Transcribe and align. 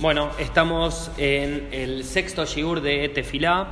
Bueno, 0.00 0.30
estamos 0.38 1.10
en 1.18 1.68
el 1.72 2.04
sexto 2.04 2.46
shiur 2.46 2.80
de 2.80 3.10
Tefilá 3.10 3.66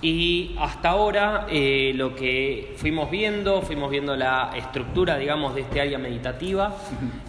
y 0.00 0.56
hasta 0.58 0.88
ahora 0.88 1.46
eh, 1.50 1.92
lo 1.94 2.16
que 2.16 2.72
fuimos 2.78 3.10
viendo, 3.10 3.60
fuimos 3.60 3.90
viendo 3.90 4.16
la 4.16 4.52
estructura, 4.56 5.18
digamos, 5.18 5.54
de 5.54 5.60
este 5.60 5.82
área 5.82 5.98
meditativa 5.98 6.74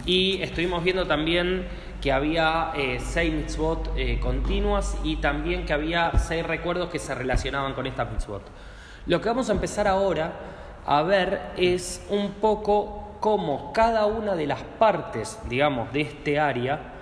y 0.06 0.40
estuvimos 0.40 0.82
viendo 0.82 1.06
también 1.06 1.66
que 2.00 2.12
había 2.12 2.72
eh, 2.74 2.98
seis 2.98 3.30
mitzvot 3.30 3.92
eh, 3.94 4.18
continuas 4.20 4.96
y 5.04 5.16
también 5.16 5.66
que 5.66 5.74
había 5.74 6.12
seis 6.18 6.42
recuerdos 6.46 6.88
que 6.88 6.98
se 6.98 7.14
relacionaban 7.14 7.74
con 7.74 7.86
esta 7.86 8.06
mitzvot. 8.06 8.40
Lo 9.04 9.20
que 9.20 9.28
vamos 9.28 9.50
a 9.50 9.52
empezar 9.52 9.86
ahora 9.86 10.32
a 10.86 11.02
ver 11.02 11.52
es 11.58 12.06
un 12.08 12.30
poco 12.40 13.18
cómo 13.20 13.74
cada 13.74 14.06
una 14.06 14.34
de 14.34 14.46
las 14.46 14.62
partes, 14.62 15.38
digamos, 15.46 15.92
de 15.92 16.00
este 16.00 16.40
área, 16.40 16.95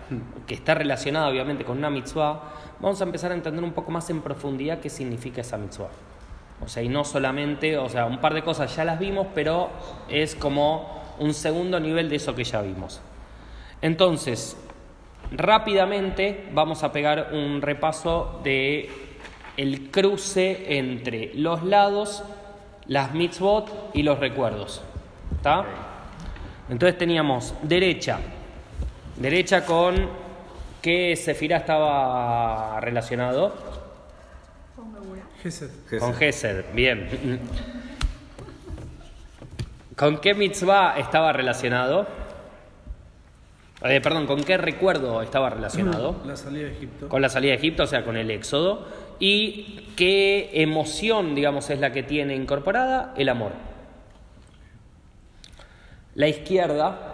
que 0.47 0.55
está 0.55 0.75
relacionada 0.75 1.29
obviamente 1.29 1.65
con 1.65 1.79
una 1.79 1.91
mitzvah, 1.91 2.43
vamos 2.81 3.01
a 3.01 3.05
empezar 3.05 3.33
a 3.33 3.35
entender 3.35 3.65
un 3.65 3.73
poco 3.73 3.91
más 3.91 4.09
en 4.11 4.21
profundidad 4.21 4.81
qué 4.81 4.91
significa 4.91 5.41
esa 5.41 5.57
mitzvah. 5.57 5.89
O 6.65 6.69
sea, 6.69 6.83
y 6.83 6.89
no 6.89 7.05
solamente, 7.05 7.77
o 7.79 7.89
sea, 7.89 8.07
un 8.07 8.21
par 8.21 8.35
de 8.35 8.43
cosas 8.43 8.75
ya 8.75 8.85
las 8.85 8.99
vimos, 8.99 9.27
pero 9.35 9.71
es 10.09 10.35
como 10.35 11.03
un 11.19 11.35
segundo 11.35 11.81
nivel 11.81 12.09
de 12.09 12.17
eso 12.17 12.35
que 12.35 12.45
ya 12.45 12.63
vimos. 12.63 13.01
Entonces, 13.83 14.57
rápidamente 15.31 16.49
vamos 16.53 16.83
a 16.83 16.93
pegar 16.93 17.31
un 17.33 17.61
repaso 17.61 18.41
de 18.43 18.91
el 19.57 19.91
cruce 19.91 20.79
entre 20.79 21.33
los 21.35 21.63
lados, 21.63 22.25
las 22.87 23.13
mitzvot 23.13 23.91
y 23.95 24.03
los 24.03 24.19
recuerdos. 24.19 24.83
¿Está? 25.37 25.65
Entonces 26.69 26.97
teníamos 26.97 27.55
derecha, 27.63 28.21
derecha 29.17 29.65
con 29.65 30.09
qué 30.83 31.17
sefirá 31.17 31.59
estaba 31.59 32.81
relacionado. 32.81 33.55
Gesed. 35.43 35.71
Con 35.99 36.15
Gesed, 36.15 36.65
bien. 36.73 37.41
¿Con 39.97 40.19
qué 40.19 40.35
mitzvah 40.35 40.99
estaba 40.99 41.33
relacionado? 41.33 42.07
Eh, 43.83 44.01
perdón, 44.01 44.27
¿con 44.27 44.43
qué 44.43 44.57
recuerdo 44.57 45.21
estaba 45.21 45.51
relacionado? 45.51 46.17
La 46.27 46.37
salida 46.37 46.67
de 46.69 46.73
Egipto. 46.73 47.09
Con 47.09 47.21
la 47.21 47.29
salida 47.29 47.53
de 47.53 47.59
Egipto, 47.59 47.83
o 47.83 47.87
sea, 47.87 48.05
con 48.05 48.17
el 48.17 48.31
éxodo. 48.31 48.89
¿Y 49.19 49.91
qué 49.97 50.51
emoción, 50.55 51.35
digamos, 51.35 51.69
es 51.71 51.79
la 51.79 51.93
que 51.93 52.03
tiene 52.03 52.35
incorporada? 52.35 53.13
El 53.17 53.29
amor. 53.29 53.53
La 56.15 56.29
izquierda 56.29 57.14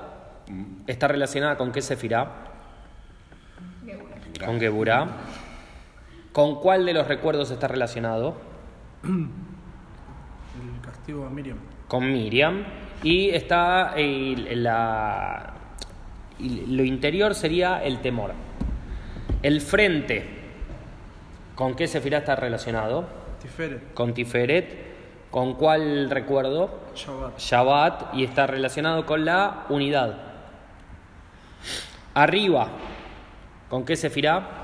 está 0.87 1.09
relacionada 1.09 1.57
con 1.57 1.73
qué 1.73 1.83
sefirá? 1.83 2.51
Con 4.45 4.59
Geburá. 4.59 5.09
¿Con 6.33 6.61
cuál 6.61 6.87
de 6.87 6.95
los 6.95 7.09
recuerdos 7.09 7.51
está 7.51 7.69
relacionado? 7.69 8.37
El 9.05 10.81
castigo 10.81 11.27
a 11.27 11.31
Miriam. 11.31 11.59
Con 11.89 12.11
Miriam. 12.13 12.65
Y 13.03 13.31
está 13.31 13.95
la, 13.97 15.55
y 16.39 16.67
lo 16.67 16.85
interior 16.85 17.35
sería 17.35 17.83
el 17.83 18.01
temor. 18.01 18.33
El 19.43 19.61
frente, 19.61 20.27
¿con 21.55 21.75
qué 21.75 21.89
sefirá 21.89 22.19
está 22.19 22.37
relacionado? 22.37 23.07
Tiferet. 23.41 23.95
Con 23.95 24.15
Tiferet. 24.15 24.91
¿Con 25.31 25.55
cuál 25.55 26.11
recuerdo? 26.11 26.91
Shabbat. 26.95 27.39
Shabbat 27.39 28.15
y 28.15 28.25
está 28.25 28.47
relacionado 28.47 29.07
con 29.07 29.25
la 29.25 29.65
unidad. 29.69 30.30
Arriba, 32.15 32.69
¿con 33.69 33.85
qué 33.85 33.97
sefirá? 33.97 34.61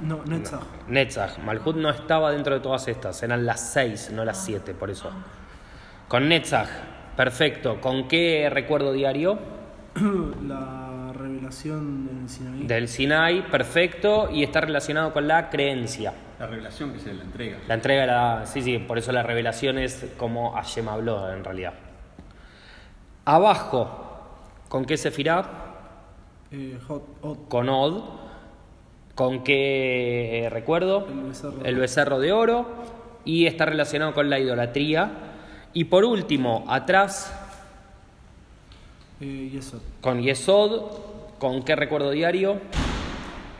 No, 0.00 0.22
Netzach. 0.24 0.62
Netzach. 0.88 1.38
Malhut 1.38 1.76
no 1.76 1.90
estaba 1.90 2.30
dentro 2.30 2.54
de 2.54 2.60
todas 2.60 2.86
estas, 2.88 3.22
eran 3.22 3.44
las 3.44 3.72
seis, 3.72 4.10
no 4.12 4.24
las 4.24 4.44
siete, 4.44 4.74
por 4.74 4.90
eso. 4.90 5.10
Con 6.08 6.28
Netzach, 6.28 6.68
perfecto. 7.16 7.80
¿Con 7.80 8.06
qué 8.08 8.48
recuerdo 8.50 8.92
diario? 8.92 9.38
La 10.46 11.12
revelación 11.12 12.06
del 12.06 12.28
Sinaí. 12.28 12.66
Del 12.66 12.88
Sinai, 12.88 13.50
perfecto. 13.50 14.28
Y 14.30 14.42
está 14.42 14.60
relacionado 14.60 15.12
con 15.12 15.26
la 15.26 15.50
creencia. 15.50 16.12
La 16.38 16.46
revelación 16.46 16.92
que 16.92 17.00
se 17.00 17.14
la 17.14 17.24
entrega. 17.24 17.58
La 17.66 17.74
entrega, 17.74 18.02
de 18.02 18.06
la, 18.06 18.46
sí, 18.46 18.62
sí, 18.62 18.78
por 18.78 18.98
eso 18.98 19.10
la 19.12 19.22
revelación 19.22 19.78
es 19.78 20.06
como 20.16 20.52
Hashem 20.52 20.88
habló 20.88 21.32
en 21.32 21.42
realidad. 21.42 21.74
Abajo, 23.26 23.90
¿con 24.68 24.84
qué 24.84 24.96
sefirá? 24.96 25.44
Eh, 26.52 26.78
Hot. 26.86 27.48
Con 27.48 27.68
Od. 27.68 28.02
¿Con 29.16 29.42
qué 29.42 30.44
eh, 30.44 30.50
recuerdo? 30.50 31.06
El 31.08 31.22
becerro. 31.24 31.64
El 31.64 31.74
becerro 31.76 32.18
de 32.20 32.32
oro. 32.32 32.66
Y 33.24 33.46
está 33.46 33.64
relacionado 33.66 34.14
con 34.14 34.30
la 34.30 34.38
idolatría. 34.38 35.10
Y 35.72 35.84
por 35.84 36.04
último, 36.04 36.64
atrás, 36.68 37.32
Eh, 39.20 39.50
Yesod. 39.52 39.80
con 40.00 40.22
Yesod. 40.22 40.82
¿Con 41.38 41.62
qué 41.64 41.74
recuerdo 41.76 42.10
diario? 42.12 42.60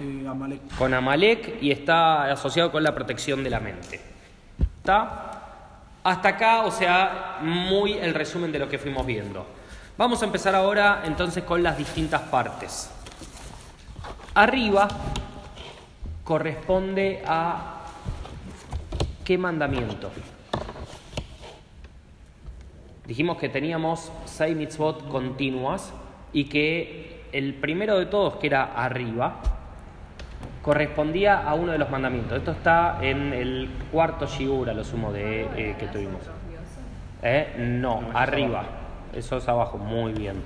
Eh, 0.01 0.27
Amalek. 0.29 0.61
con 0.79 0.95
Amalek 0.95 1.61
y 1.63 1.71
está 1.73 2.31
asociado 2.31 2.71
con 2.71 2.83
la 2.83 2.95
protección 2.95 3.43
de 3.43 3.51
la 3.51 3.61
mente. 3.61 4.01
¿Está? 4.79 5.36
Hasta 6.07 6.29
acá, 6.29 6.63
o 6.63 6.71
sea, 6.71 7.39
muy 7.41 7.95
el 7.95 8.15
resumen 8.15 8.53
de 8.53 8.61
lo 8.61 8.69
que 8.69 8.79
fuimos 8.79 9.05
viendo. 9.05 9.45
Vamos 9.99 10.23
a 10.23 10.27
empezar 10.27 10.55
ahora 10.55 11.03
entonces 11.05 11.43
con 11.43 11.65
las 11.65 11.77
distintas 11.77 12.23
partes. 12.23 12.89
Arriba 14.33 14.87
corresponde 16.23 17.25
a 17.27 17.87
qué 19.25 19.37
mandamiento. 19.37 20.13
Dijimos 23.05 23.37
que 23.39 23.49
teníamos 23.49 24.13
seis 24.27 24.57
mitzvot 24.57 25.09
continuas 25.09 25.93
y 26.33 26.45
que 26.45 27.25
el 27.33 27.55
primero 27.55 27.99
de 27.99 28.07
todos, 28.07 28.37
que 28.37 28.47
era 28.47 28.63
arriba, 28.63 29.41
correspondía 30.67 31.49
a 31.49 31.55
uno 31.55 31.71
de 31.71 31.79
los 31.79 31.89
mandamientos. 31.89 32.37
Esto 32.37 32.51
está 32.51 32.99
en 33.01 33.33
el 33.33 33.71
cuarto 33.93 34.27
shiur, 34.27 34.69
a 34.69 34.75
lo 34.75 34.83
sumo 34.83 35.13
de 35.13 35.43
eh, 35.57 35.77
que 35.79 35.87
tuvimos. 35.87 36.21
¿Eh? 37.23 37.55
No, 37.57 38.11
arriba. 38.13 38.65
Eso 39.15 39.37
es 39.37 39.49
abajo, 39.49 39.79
muy 39.79 40.13
bien. 40.13 40.43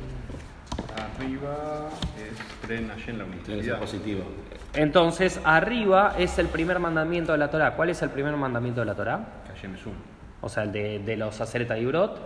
Arriba 1.16 1.88
es 2.19 2.66
creen 2.66 2.92
en 3.06 3.19
la 3.19 3.25
unicidad. 3.25 3.78
positivo. 3.78 4.20
Entonces, 4.75 5.41
arriba 5.42 6.14
es 6.19 6.38
el 6.38 6.48
primer 6.48 6.78
mandamiento 6.81 7.32
de 7.32 7.38
la 7.38 7.48
Torah. 7.50 7.75
¿Cuál 7.75 7.88
es 7.88 8.02
el 8.02 8.10
primer 8.10 8.37
mandamiento 8.37 8.81
de 8.81 8.87
la 8.87 8.94
Torah? 8.94 9.20
Que 9.47 9.54
Hashem 9.54 9.75
es 9.75 9.87
uno. 9.87 9.97
O 10.42 10.50
sea, 10.50 10.64
el 10.64 10.72
de, 10.72 10.98
de 10.98 11.16
los 11.16 11.41
Aseret 11.41 11.70
Ibrot. 11.81 12.20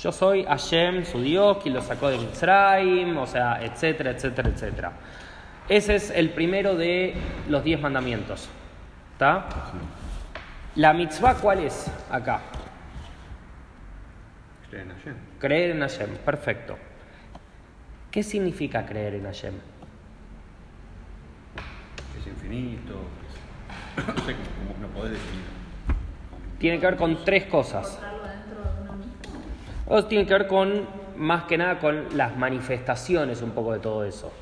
Yo 0.00 0.12
soy 0.12 0.44
Hashem, 0.44 1.04
su 1.04 1.20
Dios, 1.20 1.58
quien 1.60 1.74
lo 1.74 1.82
sacó 1.82 2.10
de 2.10 2.18
Mitzrayim, 2.18 3.18
o 3.18 3.26
sea, 3.26 3.60
etcétera, 3.60 4.10
etcétera, 4.10 4.48
etcétera. 4.48 4.92
Ese 5.68 5.94
es 5.96 6.10
el 6.10 6.30
primero 6.30 6.76
de 6.76 7.14
los 7.48 7.64
diez 7.64 7.80
mandamientos. 7.80 8.48
¿Está? 9.12 9.46
La 10.76 10.92
mitzvah, 10.92 11.34
¿cuál 11.36 11.60
es 11.60 11.90
acá? 12.10 12.40
Creen 14.70 14.90
en 14.90 14.96
Hashem. 14.96 15.14
Creer 15.38 15.70
en 15.70 15.80
Hashem, 15.80 16.10
perfecto. 16.24 16.76
¿Qué 18.10 18.22
significa 18.22 18.84
creer 18.84 19.14
en 19.14 19.24
Hashem? 19.24 19.54
Es 22.20 22.26
infinito. 22.26 23.00
es- 23.96 24.04
No 24.06 24.14
sé 24.24 24.34
cómo 24.80 24.88
podés. 24.94 25.18
Tiene 26.58 26.78
que 26.80 26.86
ver 26.86 26.96
con 26.96 27.24
tres 27.24 27.44
cosas. 27.46 27.98
O 29.86 30.04
tiene 30.06 30.26
que 30.26 30.32
ver 30.34 30.46
con, 30.46 30.86
más 31.16 31.44
que 31.44 31.56
nada, 31.58 31.78
con 31.78 32.16
las 32.16 32.36
manifestaciones 32.36 33.42
un 33.42 33.50
poco 33.50 33.72
de 33.72 33.78
todo 33.80 34.04
eso. 34.04 34.32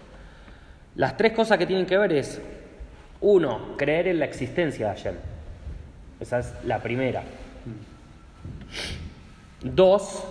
Las 0.94 1.16
tres 1.16 1.32
cosas 1.32 1.58
que 1.58 1.66
tienen 1.66 1.86
que 1.86 1.96
ver 1.96 2.12
es, 2.12 2.40
uno, 3.20 3.76
creer 3.76 4.08
en 4.08 4.18
la 4.18 4.26
existencia 4.26 4.88
de 4.88 4.94
Hashem. 4.94 5.14
Esa 6.20 6.40
es 6.40 6.52
la 6.64 6.80
primera. 6.80 7.22
Dos, 9.62 10.24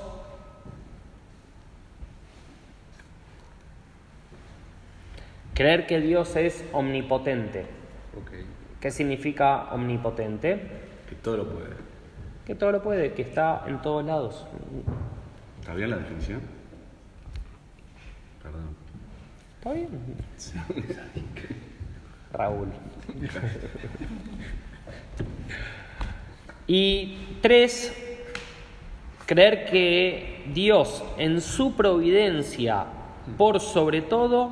creer 5.53 5.87
que 5.87 5.99
Dios 5.99 6.35
es 6.35 6.63
omnipotente. 6.73 7.65
¿Qué 8.79 8.91
significa 8.91 9.73
omnipotente? 9.73 10.59
Que 11.07 11.15
todo 11.15 11.37
lo 11.37 11.49
puede. 11.49 11.75
Que 12.45 12.55
todo 12.55 12.71
lo 12.71 12.81
puede, 12.81 13.13
que 13.13 13.21
está 13.21 13.63
en 13.67 13.81
todos 13.81 14.03
lados. 14.03 14.45
¿Está 15.59 15.75
bien 15.75 15.91
la 15.91 15.97
definición? 15.97 16.41
Perdón. 18.41 18.75
¿Está 19.61 19.73
bien? 19.73 19.89
Raúl. 22.33 22.69
Y 26.65 27.37
tres, 27.41 27.95
creer 29.27 29.65
que 29.65 30.45
Dios 30.51 31.03
en 31.19 31.41
su 31.41 31.75
providencia 31.75 32.85
por 33.37 33.59
sobre 33.59 34.01
todo, 34.01 34.51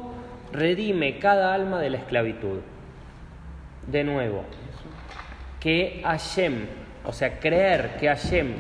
redime 0.51 1.17
cada 1.17 1.55
alma 1.55 1.79
de 1.79 1.89
la 1.89 1.97
esclavitud. 1.97 2.59
De 3.87 4.03
nuevo, 4.03 4.43
que 5.59 6.01
Hashem, 6.03 6.67
o 7.03 7.13
sea, 7.13 7.39
creer 7.39 7.95
que 7.99 8.09
Hashem, 8.09 8.53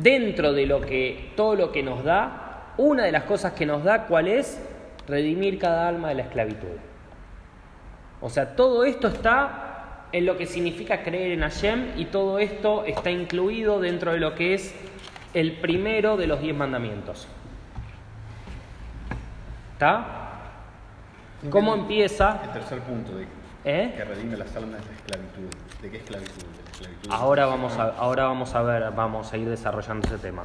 dentro 0.00 0.52
de 0.52 0.66
lo 0.66 0.80
que, 0.80 1.32
todo 1.34 1.56
lo 1.56 1.72
que 1.72 1.82
nos 1.82 2.04
da, 2.04 2.74
una 2.76 3.02
de 3.02 3.10
las 3.10 3.24
cosas 3.24 3.54
que 3.54 3.66
nos 3.66 3.82
da, 3.82 4.06
¿cuál 4.06 4.28
es? 4.28 4.60
Redimir 5.08 5.58
cada 5.58 5.88
alma 5.88 6.10
de 6.10 6.16
la 6.16 6.22
esclavitud. 6.22 6.76
O 8.20 8.28
sea, 8.28 8.54
todo 8.54 8.84
esto 8.84 9.08
está 9.08 10.06
en 10.12 10.26
lo 10.26 10.36
que 10.36 10.46
significa 10.46 11.02
creer 11.02 11.32
en 11.32 11.40
Hashem 11.40 11.92
y 11.96 12.06
todo 12.06 12.38
esto 12.38 12.84
está 12.84 13.10
incluido 13.10 13.80
dentro 13.80 14.12
de 14.12 14.20
lo 14.20 14.34
que 14.34 14.54
es 14.54 14.74
el 15.34 15.52
primero 15.60 16.16
de 16.16 16.26
los 16.26 16.40
diez 16.40 16.56
mandamientos. 16.56 17.26
¿Está? 19.72 20.18
¿Cómo 21.50 21.74
empieza? 21.74 22.40
El 22.44 22.52
tercer 22.52 22.80
punto 22.80 23.16
de 23.16 23.26
¿Eh? 23.64 23.94
que 23.96 24.04
redime 24.04 24.36
las 24.36 24.54
almas 24.56 24.80
de 24.80 24.86
la 24.86 24.96
esclavitud. 24.96 25.50
¿De 25.82 25.90
qué 25.90 25.96
esclavitud? 25.98 26.57
Ahora 27.10 27.46
vamos, 27.46 27.76
a, 27.78 27.90
ahora 27.90 28.24
vamos 28.24 28.54
a 28.54 28.62
ver, 28.62 28.90
vamos 28.92 29.32
a 29.32 29.36
ir 29.36 29.48
desarrollando 29.48 30.06
ese 30.06 30.18
tema. 30.18 30.44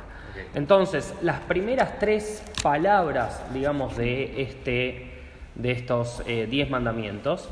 Entonces, 0.56 1.13
las 1.21 1.39
primeras 1.41 2.00
tres 2.00 2.44
palabras, 2.62 3.41
digamos, 3.53 3.97
de, 3.97 4.41
este, 4.41 5.12
de 5.56 5.71
estos 5.71 6.24
eh, 6.25 6.47
diez 6.50 6.69
mandamientos, 6.69 7.50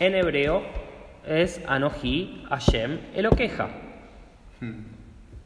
en 0.00 0.14
hebreo 0.14 0.62
es 1.26 1.60
Anoji, 1.66 2.44
Hashem, 2.48 2.98
Eloqueja. 3.14 3.68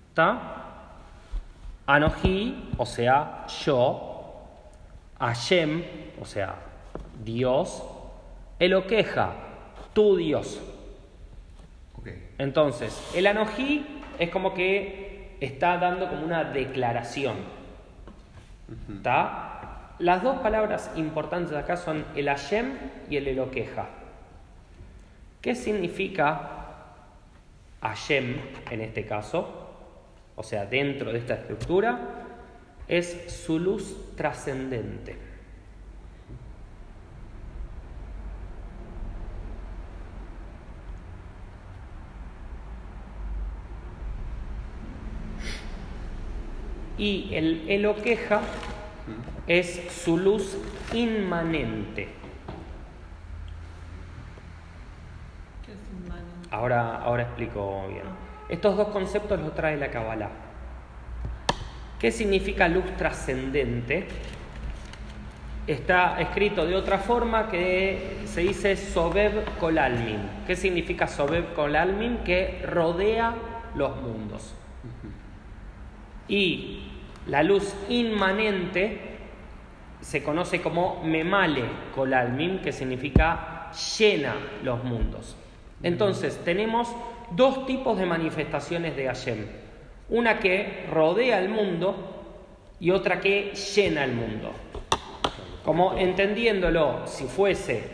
¿Está? 0.08 0.62
Anoji, 1.86 2.70
o 2.78 2.86
sea, 2.86 3.46
yo, 3.64 4.34
Hashem, 5.18 5.82
o 6.20 6.24
sea, 6.24 6.54
Dios, 7.24 7.82
Eloqueja, 8.58 9.32
tu 9.92 10.16
Dios. 10.16 10.60
Entonces, 12.38 13.10
el 13.14 13.26
anojí 13.26 13.86
es 14.18 14.30
como 14.30 14.54
que 14.54 15.36
está 15.40 15.78
dando 15.78 16.08
como 16.08 16.24
una 16.24 16.44
declaración. 16.44 17.36
¿Está? 18.96 19.94
Las 19.98 20.22
dos 20.22 20.38
palabras 20.40 20.90
importantes 20.96 21.54
acá 21.54 21.76
son 21.76 22.04
el 22.16 22.26
Hashem 22.26 22.74
y 23.08 23.16
el 23.16 23.28
Eloqueja. 23.28 23.88
¿Qué 25.40 25.54
significa 25.54 26.50
Hashem 27.80 28.36
en 28.70 28.80
este 28.80 29.04
caso? 29.06 29.70
O 30.36 30.42
sea, 30.42 30.66
dentro 30.66 31.12
de 31.12 31.18
esta 31.18 31.34
estructura, 31.34 31.98
es 32.88 33.32
su 33.44 33.58
luz 33.58 34.14
trascendente. 34.16 35.31
Y 46.98 47.30
el 47.32 47.68
Eloqueja 47.68 48.40
es 49.46 49.92
su 50.04 50.16
luz 50.16 50.56
inmanente. 50.92 52.08
¿Qué 55.64 55.72
es 55.72 55.78
inmanente? 55.90 56.48
Ahora, 56.50 56.98
ahora 56.98 57.22
explico 57.24 57.88
bien. 57.88 58.04
Estos 58.48 58.76
dos 58.76 58.88
conceptos 58.88 59.40
los 59.40 59.54
trae 59.54 59.76
la 59.76 59.90
Kabbalah. 59.90 60.30
¿Qué 61.98 62.10
significa 62.10 62.68
luz 62.68 62.84
trascendente? 62.96 64.06
Está 65.66 66.20
escrito 66.20 66.66
de 66.66 66.74
otra 66.74 66.98
forma 66.98 67.48
que 67.48 68.18
se 68.26 68.40
dice 68.40 68.76
Sobeb 68.76 69.58
Kolalmin. 69.58 70.18
¿Qué 70.46 70.56
significa 70.56 71.06
Sobeb 71.06 71.54
Kolalmin? 71.54 72.18
Que 72.24 72.60
rodea 72.66 73.34
los 73.76 73.96
mundos. 74.02 74.52
Y 76.28 76.80
la 77.26 77.42
luz 77.42 77.74
inmanente 77.88 79.12
se 80.00 80.22
conoce 80.22 80.60
como 80.60 81.02
Memale 81.04 81.62
Kolalmin, 81.94 82.58
que 82.60 82.72
significa 82.72 83.70
llena 83.98 84.34
los 84.62 84.82
mundos. 84.84 85.36
Entonces, 85.82 86.40
tenemos 86.44 86.88
dos 87.30 87.66
tipos 87.66 87.98
de 87.98 88.06
manifestaciones 88.06 88.96
de 88.96 89.06
Hashem. 89.06 89.46
Una 90.08 90.38
que 90.38 90.86
rodea 90.92 91.38
el 91.38 91.48
mundo 91.48 91.94
y 92.80 92.90
otra 92.90 93.20
que 93.20 93.52
llena 93.54 94.04
el 94.04 94.12
mundo. 94.12 94.52
Como 95.64 95.96
entendiéndolo, 95.96 97.06
si 97.06 97.24
fuese, 97.24 97.84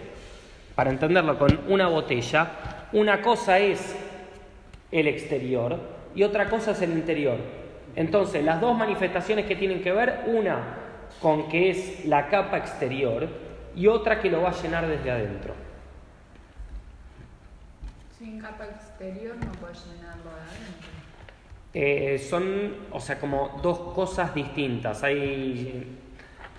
para 0.74 0.90
entenderlo 0.90 1.38
con 1.38 1.60
una 1.68 1.88
botella, 1.88 2.50
una 2.92 3.20
cosa 3.20 3.58
es 3.58 3.94
el 4.90 5.06
exterior 5.06 5.78
y 6.14 6.22
otra 6.22 6.48
cosa 6.48 6.70
es 6.70 6.80
el 6.80 6.92
interior. 6.92 7.36
Entonces, 7.96 8.44
las 8.44 8.60
dos 8.60 8.76
manifestaciones 8.76 9.46
que 9.46 9.56
tienen 9.56 9.82
que 9.82 9.92
ver, 9.92 10.24
una 10.26 10.88
con 11.20 11.48
que 11.48 11.70
es 11.70 12.04
la 12.04 12.28
capa 12.28 12.58
exterior 12.58 13.28
y 13.74 13.86
otra 13.86 14.20
que 14.20 14.30
lo 14.30 14.42
va 14.42 14.50
a 14.50 14.62
llenar 14.62 14.86
desde 14.86 15.10
adentro. 15.10 15.54
Sin 18.18 18.40
capa 18.40 18.66
exterior 18.66 19.36
no 19.36 19.52
puedes 19.52 19.84
llenarlo 19.86 20.30
de 20.30 20.40
adentro. 20.40 20.88
Eh, 21.74 22.18
son, 22.18 22.74
o 22.90 23.00
sea, 23.00 23.18
como 23.18 23.60
dos 23.62 23.94
cosas 23.94 24.34
distintas. 24.34 25.02
Hay, 25.02 25.96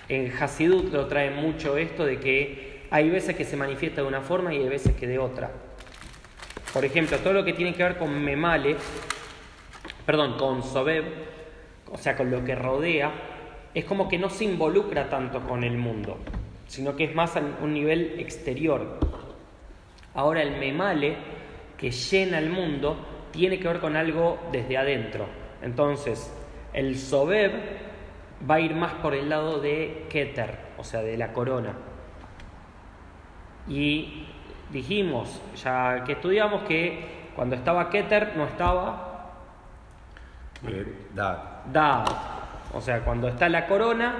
en 0.07 0.31
Hasidut 0.31 0.91
lo 0.91 1.07
trae 1.07 1.31
mucho 1.31 1.77
esto 1.77 2.05
de 2.05 2.19
que 2.19 2.87
hay 2.91 3.09
veces 3.09 3.35
que 3.35 3.45
se 3.45 3.57
manifiesta 3.57 4.01
de 4.01 4.07
una 4.07 4.21
forma 4.21 4.53
y 4.53 4.57
hay 4.57 4.69
veces 4.69 4.95
que 4.95 5.07
de 5.07 5.19
otra. 5.19 5.51
Por 6.73 6.85
ejemplo, 6.85 7.17
todo 7.17 7.33
lo 7.33 7.43
que 7.43 7.53
tiene 7.53 7.73
que 7.73 7.83
ver 7.83 7.97
con 7.97 8.23
Memale, 8.23 8.75
perdón, 10.09 10.37
con 10.39 10.63
Sobeb, 10.63 11.05
o 11.91 11.95
sea, 11.95 12.17
con 12.17 12.31
lo 12.31 12.43
que 12.43 12.55
rodea, 12.55 13.11
es 13.75 13.85
como 13.85 14.09
que 14.09 14.17
no 14.17 14.31
se 14.31 14.43
involucra 14.43 15.07
tanto 15.07 15.39
con 15.41 15.63
el 15.63 15.77
mundo, 15.77 16.17
sino 16.65 16.95
que 16.95 17.03
es 17.03 17.13
más 17.13 17.37
a 17.37 17.43
un 17.61 17.75
nivel 17.75 18.19
exterior. 18.19 18.97
Ahora 20.15 20.41
el 20.41 20.57
Memale, 20.57 21.15
que 21.77 21.91
llena 21.91 22.39
el 22.39 22.49
mundo, 22.49 22.97
tiene 23.29 23.59
que 23.59 23.67
ver 23.67 23.79
con 23.79 23.95
algo 23.95 24.39
desde 24.51 24.77
adentro. 24.77 25.27
Entonces, 25.61 26.35
el 26.73 26.97
Sobeb 26.97 27.51
va 28.49 28.55
a 28.55 28.61
ir 28.61 28.73
más 28.73 28.93
por 28.93 29.13
el 29.13 29.29
lado 29.29 29.61
de 29.61 30.07
Keter, 30.09 30.57
o 30.79 30.83
sea, 30.83 31.03
de 31.03 31.17
la 31.17 31.33
corona. 31.33 31.73
Y 33.67 34.25
dijimos, 34.71 35.39
ya 35.63 36.03
que 36.03 36.13
estudiamos, 36.13 36.63
que 36.63 37.29
cuando 37.35 37.55
estaba 37.55 37.91
Keter 37.91 38.35
no 38.35 38.45
estaba 38.45 39.08
Da. 41.13 41.63
Dad. 41.71 42.05
O 42.73 42.81
sea, 42.81 42.99
cuando 43.01 43.27
está 43.27 43.49
la 43.49 43.65
corona, 43.67 44.15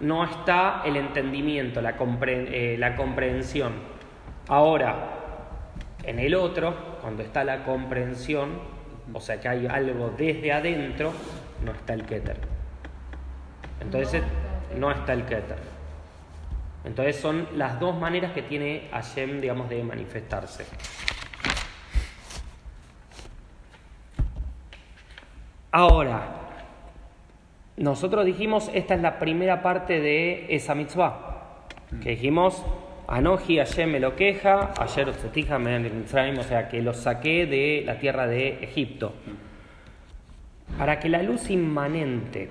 no 0.00 0.24
está 0.24 0.82
el 0.84 0.96
entendimiento, 0.96 1.80
la, 1.80 1.96
compre- 1.96 2.48
eh, 2.50 2.76
la 2.78 2.96
comprensión. 2.96 3.72
Ahora, 4.48 4.94
en 6.02 6.18
el 6.18 6.34
otro, 6.34 6.98
cuando 7.00 7.22
está 7.22 7.44
la 7.44 7.64
comprensión, 7.64 8.50
o 9.12 9.20
sea 9.20 9.40
que 9.40 9.48
hay 9.48 9.66
algo 9.66 10.12
desde 10.16 10.52
adentro, 10.52 11.12
no 11.64 11.72
está 11.72 11.94
el 11.94 12.04
Keter. 12.04 12.38
Entonces, 13.80 14.22
no 14.76 14.90
está 14.90 15.12
el 15.12 15.22
Keter. 15.24 15.58
Entonces 16.84 17.16
son 17.16 17.48
las 17.54 17.80
dos 17.80 17.96
maneras 17.98 18.32
que 18.32 18.42
tiene 18.42 18.88
Hashem, 18.92 19.40
digamos, 19.40 19.68
de 19.68 19.82
manifestarse. 19.82 20.64
Ahora, 25.78 26.22
nosotros 27.76 28.24
dijimos, 28.24 28.70
esta 28.72 28.94
es 28.94 29.02
la 29.02 29.18
primera 29.18 29.62
parte 29.62 30.00
de 30.00 30.46
esa 30.48 30.74
mitzvah, 30.74 31.66
que 32.02 32.12
dijimos, 32.12 32.64
Anoji 33.06 33.58
Hashem 33.58 33.90
me 33.90 34.00
lo 34.00 34.16
queja, 34.16 34.72
ayer 34.80 35.12
Zetija 35.12 35.58
me 35.58 35.76
o 35.76 36.42
sea, 36.44 36.68
que 36.70 36.80
lo 36.80 36.94
saqué 36.94 37.44
de 37.44 37.82
la 37.84 37.98
tierra 37.98 38.26
de 38.26 38.64
Egipto. 38.64 39.12
Para 40.78 40.98
que 40.98 41.10
la 41.10 41.22
luz 41.22 41.50
inmanente 41.50 42.48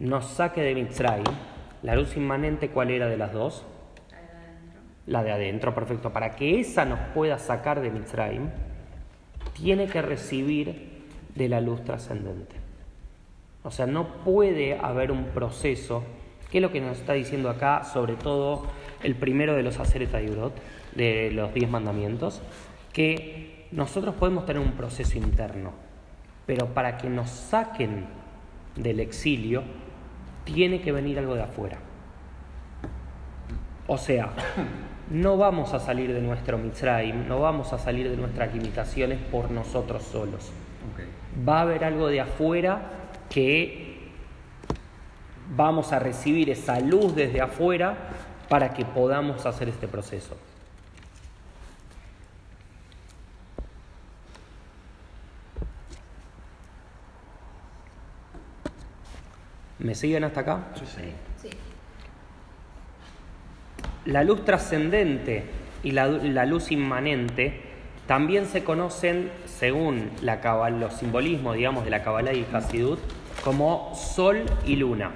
nos 0.00 0.26
saque 0.26 0.62
de 0.62 0.74
Mitzrayim, 0.74 1.36
la 1.84 1.94
luz 1.94 2.16
inmanente, 2.16 2.70
¿cuál 2.70 2.90
era 2.90 3.06
de 3.06 3.16
las 3.16 3.32
dos? 3.32 3.64
Ahí 4.10 4.24
adentro. 4.24 4.80
La 5.06 5.22
de 5.22 5.30
adentro, 5.30 5.72
perfecto. 5.72 6.12
Para 6.12 6.30
que 6.30 6.58
esa 6.58 6.84
nos 6.84 6.98
pueda 7.14 7.38
sacar 7.38 7.80
de 7.80 7.92
Mitzrayim, 7.92 8.50
tiene 9.54 9.86
que 9.86 10.02
recibir 10.02 10.95
de 11.36 11.48
la 11.48 11.60
luz 11.60 11.84
trascendente. 11.84 12.56
O 13.62 13.70
sea, 13.70 13.86
no 13.86 14.06
puede 14.24 14.78
haber 14.78 15.10
un 15.12 15.26
proceso, 15.26 16.02
que 16.50 16.58
es 16.58 16.62
lo 16.62 16.72
que 16.72 16.80
nos 16.80 16.98
está 16.98 17.12
diciendo 17.12 17.50
acá, 17.50 17.84
sobre 17.84 18.14
todo 18.14 18.66
el 19.02 19.14
primero 19.14 19.54
de 19.54 19.62
los 19.62 19.78
Aseret 19.78 20.14
Ayurot, 20.14 20.54
de 20.94 21.30
los 21.32 21.52
diez 21.52 21.68
mandamientos, 21.68 22.42
que 22.92 23.66
nosotros 23.72 24.14
podemos 24.14 24.46
tener 24.46 24.62
un 24.62 24.72
proceso 24.72 25.18
interno, 25.18 25.72
pero 26.46 26.66
para 26.74 26.96
que 26.96 27.08
nos 27.08 27.28
saquen 27.28 28.06
del 28.76 29.00
exilio, 29.00 29.64
tiene 30.44 30.80
que 30.80 30.92
venir 30.92 31.18
algo 31.18 31.34
de 31.34 31.42
afuera. 31.42 31.78
O 33.88 33.98
sea, 33.98 34.32
no 35.10 35.36
vamos 35.36 35.74
a 35.74 35.80
salir 35.80 36.12
de 36.12 36.20
nuestro 36.20 36.56
Mitzrayim, 36.56 37.26
no 37.28 37.40
vamos 37.40 37.72
a 37.72 37.78
salir 37.78 38.08
de 38.08 38.16
nuestras 38.16 38.54
limitaciones 38.54 39.18
por 39.30 39.50
nosotros 39.50 40.02
solos. 40.04 40.52
Va 41.36 41.58
a 41.58 41.62
haber 41.62 41.84
algo 41.84 42.08
de 42.08 42.20
afuera 42.20 42.90
que 43.28 44.10
vamos 45.54 45.92
a 45.92 45.98
recibir 45.98 46.50
esa 46.50 46.80
luz 46.80 47.14
desde 47.14 47.40
afuera 47.40 47.96
para 48.48 48.72
que 48.72 48.84
podamos 48.84 49.44
hacer 49.46 49.68
este 49.68 49.88
proceso. 49.88 50.36
¿Me 59.78 59.94
siguen 59.94 60.24
hasta 60.24 60.40
acá? 60.40 60.68
Sí. 60.74 61.50
La 64.06 64.24
luz 64.24 64.44
trascendente 64.44 65.44
y 65.82 65.90
la, 65.92 66.06
la 66.06 66.46
luz 66.46 66.72
inmanente 66.72 67.65
también 68.06 68.46
se 68.46 68.62
conocen, 68.64 69.30
según 69.46 70.10
la 70.22 70.40
cabal- 70.40 70.80
los 70.80 70.94
simbolismos, 70.94 71.56
digamos, 71.56 71.84
de 71.84 71.90
la 71.90 72.02
Kabbalah 72.02 72.32
y 72.32 72.44
el 72.48 72.56
Hasidut, 72.56 72.98
como 73.42 73.94
sol 73.94 74.42
y 74.64 74.76
luna. 74.76 75.10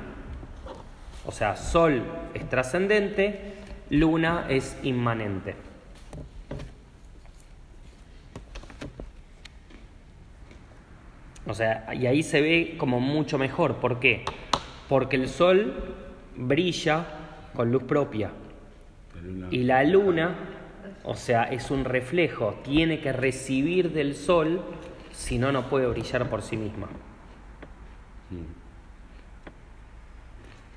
O 1.26 1.32
sea, 1.32 1.56
sol 1.56 2.02
es 2.34 2.48
trascendente, 2.48 3.54
luna 3.90 4.46
es 4.48 4.76
inmanente. 4.82 5.54
O 11.46 11.54
sea, 11.54 11.92
y 11.94 12.06
ahí 12.06 12.22
se 12.22 12.40
ve 12.40 12.76
como 12.78 13.00
mucho 13.00 13.38
mejor. 13.38 13.76
¿Por 13.76 13.98
qué? 13.98 14.24
Porque 14.88 15.16
el 15.16 15.28
sol 15.28 15.74
brilla 16.36 17.04
con 17.54 17.72
luz 17.72 17.82
propia. 17.82 18.30
Y 19.50 19.64
la 19.64 19.82
luna, 19.84 20.34
o 21.04 21.14
sea, 21.14 21.44
es 21.44 21.70
un 21.70 21.84
reflejo, 21.84 22.54
tiene 22.62 23.00
que 23.00 23.12
recibir 23.12 23.92
del 23.92 24.14
sol, 24.14 24.62
si 25.12 25.38
no, 25.38 25.52
no 25.52 25.68
puede 25.68 25.86
brillar 25.86 26.28
por 26.28 26.42
sí 26.42 26.56
misma. 26.56 26.88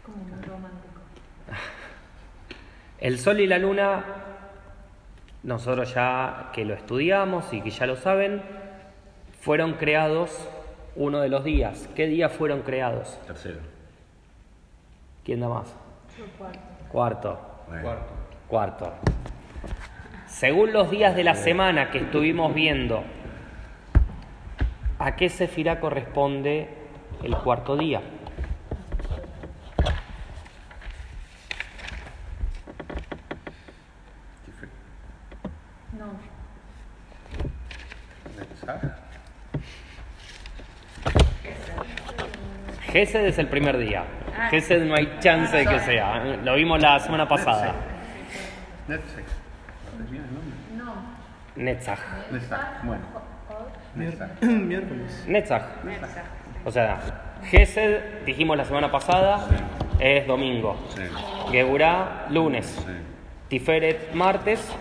Como 0.03 0.17
muy 0.17 0.41
romántico. 0.41 0.93
El 2.99 3.19
sol 3.19 3.41
y 3.41 3.47
la 3.47 3.57
luna, 3.57 4.05
nosotros 5.43 5.93
ya 5.93 6.51
que 6.53 6.63
lo 6.63 6.73
estudiamos 6.73 7.51
y 7.51 7.61
que 7.61 7.69
ya 7.69 7.85
lo 7.85 7.97
saben, 7.97 8.41
fueron 9.41 9.73
creados 9.73 10.47
uno 10.95 11.19
de 11.19 11.27
los 11.27 11.43
días. 11.43 11.89
¿Qué 11.95 12.07
día 12.07 12.29
fueron 12.29 12.61
creados? 12.61 13.19
Tercero. 13.27 13.59
¿Quién 15.25 15.41
da 15.41 15.49
más? 15.49 15.67
Yo 16.17 16.25
cuarto. 16.37 16.59
Cuarto. 16.89 17.39
Bueno. 17.67 17.83
Cuarto. 17.83 18.13
Cuarto. 18.47 18.93
Según 20.33 20.73
los 20.73 20.89
días 20.89 21.15
de 21.15 21.23
la 21.23 21.35
semana 21.35 21.91
que 21.91 21.99
estuvimos 21.99 22.55
viendo, 22.55 23.03
¿a 24.97 25.15
qué 25.15 25.29
sefirá 25.29 25.79
corresponde 25.79 26.69
el 27.21 27.37
cuarto 27.37 27.77
día? 27.77 28.01
Gesed 42.91 43.25
es 43.25 43.37
el 43.37 43.47
primer 43.47 43.77
día. 43.77 44.03
Gesed 44.49 44.83
no 44.83 44.95
hay 44.95 45.15
chance 45.19 45.55
de 45.55 45.65
que 45.67 45.79
sea. 45.79 46.23
Lo 46.43 46.55
vimos 46.55 46.81
la 46.81 46.99
semana 46.99 47.27
pasada. 47.27 47.75
Netzach. 48.87 49.43
¿No 49.97 50.05
tenía 50.05 50.21
el 50.21 50.33
nombre? 50.33 50.55
No. 50.75 50.93
Netzach. 51.63 51.99
Netzach. 52.31 52.83
Bueno. 52.83 53.03
Netzach. 53.95 54.41
Miércoles. 54.41 55.25
Netzach. 55.27 55.63
O 56.65 56.71
sea, 56.71 56.99
Gesed, 57.49 58.25
dijimos 58.25 58.57
la 58.57 58.65
semana 58.65 58.91
pasada, 58.91 59.47
es 59.99 60.27
domingo. 60.27 60.77
Sí. 60.89 61.03
Geburá, 61.51 62.25
lunes. 62.29 62.65
Sí. 62.65 62.93
Tiferet, 63.47 64.13
martes. 64.13 64.73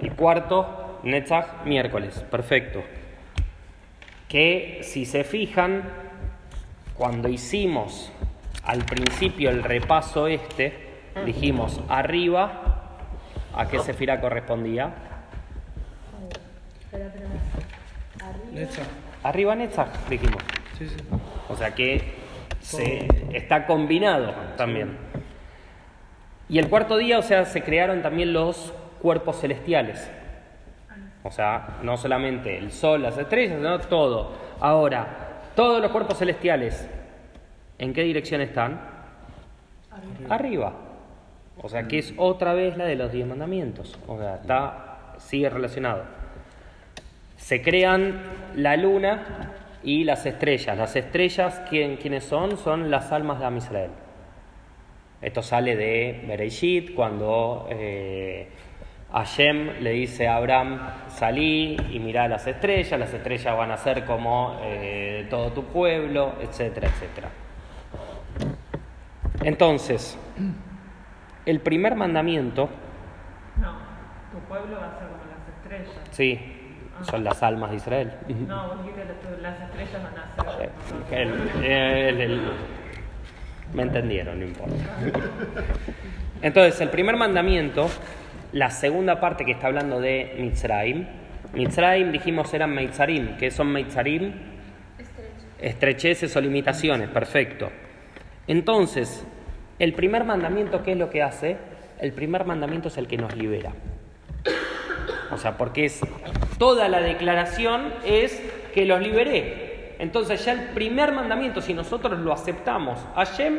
Y 0.00 0.10
cuarto, 0.10 1.00
Netzach, 1.02 1.64
miércoles. 1.64 2.24
Perfecto. 2.30 2.82
Que 4.28 4.80
si 4.82 5.04
se 5.04 5.24
fijan, 5.24 5.82
cuando 6.94 7.28
hicimos 7.28 8.12
al 8.64 8.84
principio 8.84 9.50
el 9.50 9.62
repaso 9.62 10.26
este, 10.26 10.72
dijimos 11.26 11.80
arriba, 11.88 12.86
¿a 13.54 13.68
qué 13.68 13.78
sefira 13.80 14.20
correspondía? 14.20 15.11
Arriba. 18.52 18.66
Lecha. 18.66 18.82
Arriba 19.22 19.54
Netzach, 19.54 20.08
dijimos. 20.08 20.42
Sí, 20.78 20.88
sí. 20.88 20.96
O 21.48 21.56
sea 21.56 21.74
que 21.74 22.02
se, 22.60 23.08
está 23.32 23.66
combinado 23.66 24.32
también. 24.56 24.96
Y 26.48 26.58
el 26.58 26.68
cuarto 26.68 26.96
día, 26.96 27.18
o 27.18 27.22
sea, 27.22 27.44
se 27.44 27.62
crearon 27.62 28.02
también 28.02 28.32
los 28.32 28.74
cuerpos 29.00 29.40
celestiales. 29.40 30.10
O 31.24 31.30
sea, 31.30 31.78
no 31.82 31.96
solamente 31.96 32.58
el 32.58 32.72
sol, 32.72 33.02
las 33.02 33.16
estrellas, 33.16 33.56
sino 33.56 33.78
todo. 33.80 34.32
Ahora, 34.60 35.40
todos 35.54 35.80
los 35.80 35.90
cuerpos 35.90 36.18
celestiales, 36.18 36.88
¿en 37.78 37.92
qué 37.92 38.02
dirección 38.02 38.40
están? 38.40 38.80
Arriba. 40.28 40.72
O 41.60 41.68
sea, 41.68 41.86
que 41.86 41.98
es 41.98 42.12
otra 42.16 42.54
vez 42.54 42.76
la 42.76 42.84
de 42.84 42.96
los 42.96 43.12
diez 43.12 43.26
mandamientos. 43.26 43.98
O 44.08 44.18
sea, 44.18 44.36
está, 44.36 45.14
sigue 45.18 45.48
relacionado. 45.48 46.02
Se 47.42 47.60
crean 47.60 48.22
la 48.54 48.76
luna 48.76 49.50
y 49.82 50.04
las 50.04 50.24
estrellas. 50.26 50.78
Las 50.78 50.94
estrellas, 50.94 51.60
¿quién, 51.68 51.96
¿quiénes 51.96 52.22
son? 52.22 52.56
Son 52.56 52.88
las 52.88 53.10
almas 53.10 53.40
de 53.40 53.46
Am 53.46 53.56
Israel. 53.56 53.90
Esto 55.20 55.42
sale 55.42 55.74
de 55.74 56.24
Bereshit, 56.28 56.94
cuando 56.94 57.66
eh, 57.68 58.48
Hashem 59.12 59.80
le 59.80 59.90
dice 59.90 60.28
a 60.28 60.36
Abraham, 60.36 60.88
salí 61.08 61.76
y 61.90 61.98
mirá 61.98 62.28
las 62.28 62.46
estrellas, 62.46 62.98
las 62.98 63.12
estrellas 63.12 63.56
van 63.56 63.72
a 63.72 63.76
ser 63.76 64.04
como 64.04 64.58
eh, 64.62 65.26
todo 65.28 65.50
tu 65.50 65.64
pueblo, 65.64 66.34
etcétera, 66.40 66.88
etcétera. 66.88 67.28
Entonces, 69.42 70.16
el 71.44 71.60
primer 71.60 71.96
mandamiento, 71.96 72.68
No, 73.60 73.72
tu 74.32 74.38
pueblo 74.48 74.76
va 74.78 74.86
a 74.86 74.98
ser 74.98 75.08
como 75.08 75.24
las 75.24 75.48
estrellas. 75.56 76.08
sí, 76.12 76.40
son 77.08 77.24
las 77.24 77.42
almas 77.42 77.70
de 77.70 77.76
Israel. 77.76 78.12
No, 78.46 78.68
vos 78.68 78.78
dijiste 78.84 79.02
las 79.40 79.60
estrellas 79.60 80.02
van 80.02 80.46
a 80.46 80.52
ser. 80.56 80.70
El- 81.10 81.64
el- 81.64 82.20
el- 82.20 82.40
me 83.74 83.82
entendieron, 83.82 84.38
no 84.38 84.46
importa. 84.46 84.74
Entonces, 86.42 86.80
el 86.80 86.90
primer 86.90 87.16
mandamiento, 87.16 87.88
la 88.52 88.70
segunda 88.70 89.20
parte 89.20 89.44
que 89.44 89.52
está 89.52 89.68
hablando 89.68 90.00
de 90.00 90.36
Mitzrayim, 90.38 91.06
Mitzrayim 91.54 92.12
dijimos 92.12 92.52
eran 92.54 92.74
Meitzarim, 92.74 93.36
que 93.36 93.50
son 93.50 93.68
Meitzarim, 93.72 94.32
estrecheces 95.60 96.34
o 96.36 96.40
limitaciones, 96.40 97.08
perfecto. 97.08 97.70
Entonces, 98.46 99.24
el 99.78 99.92
primer 99.94 100.24
mandamiento, 100.24 100.82
¿qué 100.82 100.92
es 100.92 100.98
lo 100.98 101.08
que 101.10 101.22
hace? 101.22 101.56
El 102.00 102.12
primer 102.12 102.44
mandamiento 102.44 102.88
es 102.88 102.98
el 102.98 103.06
que 103.06 103.16
nos 103.16 103.34
libera. 103.36 103.72
O 105.32 105.38
sea, 105.38 105.56
porque 105.56 105.86
es 105.86 106.00
toda 106.58 106.88
la 106.88 107.00
declaración 107.00 107.92
es 108.04 108.40
que 108.74 108.84
los 108.84 109.00
liberé. 109.00 109.96
Entonces 109.98 110.44
ya 110.44 110.52
el 110.52 110.68
primer 110.70 111.12
mandamiento, 111.12 111.60
si 111.60 111.74
nosotros 111.74 112.18
lo 112.20 112.32
aceptamos, 112.32 112.98
Hashem, 113.14 113.58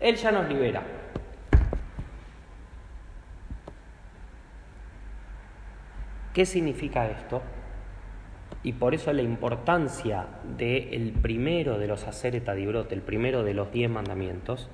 Él 0.00 0.16
ya 0.16 0.30
nos 0.30 0.48
libera. 0.48 0.82
¿Qué 6.32 6.46
significa 6.46 7.08
esto? 7.08 7.42
Y 8.62 8.74
por 8.74 8.94
eso 8.94 9.12
la 9.12 9.22
importancia 9.22 10.26
del 10.56 11.12
primero 11.20 11.78
de 11.78 11.88
los 11.88 12.04
Aseret 12.06 12.48
Adibrot, 12.48 12.92
el 12.92 13.02
primero 13.02 13.42
de 13.42 13.54
los 13.54 13.72
diez 13.72 13.90
mandamientos. 13.90 14.68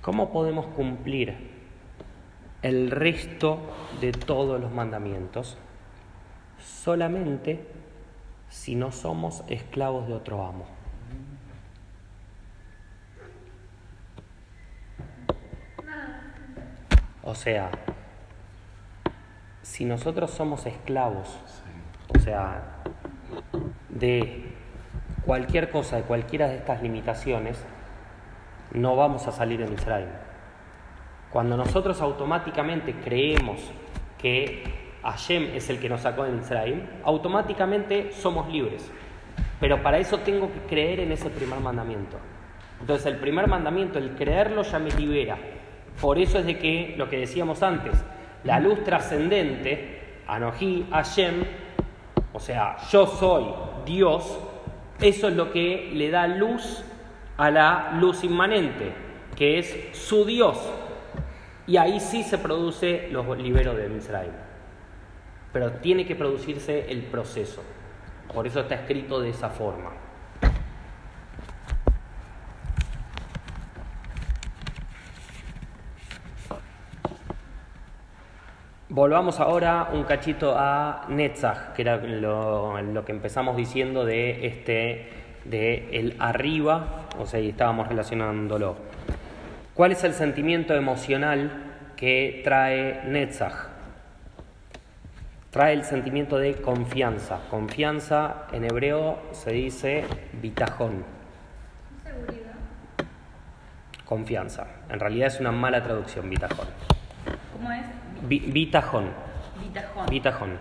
¿Cómo 0.00 0.32
podemos 0.32 0.66
cumplir 0.66 1.49
el 2.62 2.90
resto 2.90 3.58
de 4.00 4.12
todos 4.12 4.60
los 4.60 4.72
mandamientos? 4.72 5.56
Solamente 6.58 7.66
si 8.48 8.74
no 8.74 8.92
somos 8.92 9.44
esclavos 9.48 10.08
de 10.08 10.14
otro 10.14 10.44
amo. 10.44 10.66
O 17.22 17.34
sea, 17.34 17.70
si 19.62 19.84
nosotros 19.84 20.30
somos 20.30 20.66
esclavos, 20.66 21.38
o 22.08 22.18
sea, 22.18 22.62
de 23.88 24.52
cualquier 25.24 25.70
cosa, 25.70 25.96
de 25.96 26.02
cualquiera 26.02 26.48
de 26.48 26.56
estas 26.56 26.82
limitaciones, 26.82 27.62
no 28.72 28.96
vamos 28.96 29.28
a 29.28 29.32
salir 29.32 29.60
en 29.60 29.72
Israel. 29.72 30.08
Cuando 31.32 31.56
nosotros 31.56 32.00
automáticamente 32.00 32.94
creemos 32.94 33.60
que 34.18 34.64
Hashem 35.02 35.54
es 35.54 35.70
el 35.70 35.78
que 35.78 35.88
nos 35.88 36.02
sacó 36.02 36.24
de 36.24 36.36
Israel, 36.36 36.88
automáticamente 37.04 38.12
somos 38.12 38.48
libres. 38.52 38.90
Pero 39.60 39.82
para 39.82 39.98
eso 39.98 40.18
tengo 40.18 40.50
que 40.52 40.60
creer 40.68 41.00
en 41.00 41.12
ese 41.12 41.30
primer 41.30 41.60
mandamiento. 41.60 42.18
Entonces 42.80 43.06
el 43.06 43.16
primer 43.16 43.46
mandamiento, 43.46 43.98
el 43.98 44.16
creerlo 44.16 44.62
ya 44.62 44.78
me 44.78 44.90
libera. 44.90 45.38
Por 46.00 46.18
eso 46.18 46.38
es 46.38 46.46
de 46.46 46.58
que 46.58 46.94
lo 46.96 47.08
que 47.08 47.18
decíamos 47.18 47.62
antes, 47.62 47.92
la 48.44 48.58
luz 48.58 48.82
trascendente, 48.82 50.00
Anoji, 50.26 50.86
Hashem, 50.90 51.44
o 52.32 52.40
sea, 52.40 52.76
yo 52.90 53.06
soy 53.06 53.44
Dios, 53.84 54.38
eso 55.00 55.28
es 55.28 55.34
lo 55.34 55.52
que 55.52 55.90
le 55.92 56.10
da 56.10 56.26
luz 56.26 56.84
a 57.36 57.50
la 57.50 57.92
luz 57.98 58.24
inmanente, 58.24 58.92
que 59.36 59.58
es 59.58 59.88
su 59.92 60.24
Dios. 60.24 60.58
Y 61.70 61.76
ahí 61.76 62.00
sí 62.00 62.24
se 62.24 62.36
produce 62.36 63.06
los 63.12 63.38
liberos 63.38 63.76
de 63.76 63.96
Israel. 63.96 64.32
Pero 65.52 65.70
tiene 65.74 66.04
que 66.04 66.16
producirse 66.16 66.90
el 66.90 67.04
proceso. 67.04 67.62
Por 68.34 68.44
eso 68.44 68.58
está 68.58 68.74
escrito 68.74 69.20
de 69.20 69.30
esa 69.30 69.50
forma. 69.50 69.92
Volvamos 78.88 79.38
ahora 79.38 79.90
un 79.92 80.02
cachito 80.02 80.56
a 80.58 81.06
Netzach, 81.08 81.74
que 81.74 81.82
era 81.82 81.98
lo, 81.98 82.82
lo 82.82 83.04
que 83.04 83.12
empezamos 83.12 83.56
diciendo 83.56 84.04
de 84.04 84.44
este 84.48 85.08
de 85.44 85.88
el 85.92 86.16
arriba, 86.18 87.06
o 87.16 87.26
sea, 87.26 87.38
y 87.38 87.50
estábamos 87.50 87.86
relacionándolo. 87.86 88.89
¿Cuál 89.80 89.92
es 89.92 90.04
el 90.04 90.12
sentimiento 90.12 90.74
emocional 90.74 91.50
que 91.96 92.42
trae 92.44 93.00
Netzach? 93.06 93.68
Trae 95.50 95.72
el 95.72 95.84
sentimiento 95.84 96.36
de 96.36 96.56
confianza. 96.56 97.40
Confianza 97.48 98.46
en 98.52 98.64
hebreo 98.64 99.22
se 99.32 99.52
dice 99.52 100.04
bitajón. 100.34 101.02
Seguridad. 102.04 102.52
Confianza. 104.04 104.66
En 104.90 105.00
realidad 105.00 105.28
es 105.28 105.40
una 105.40 105.50
mala 105.50 105.82
traducción, 105.82 106.28
bitajón. 106.28 106.66
¿Cómo 107.54 107.72
es? 107.72 107.86
Bi- 108.28 108.50
bitajón. 108.52 109.08
Bitajón. 109.62 110.06
Bitajón. 110.10 110.58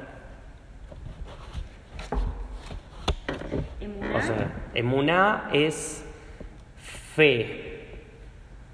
Emuná. 3.81 4.17
O 4.17 4.21
sea, 4.21 4.51
emuná 4.75 5.49
es 5.51 6.05
fe, 6.77 7.68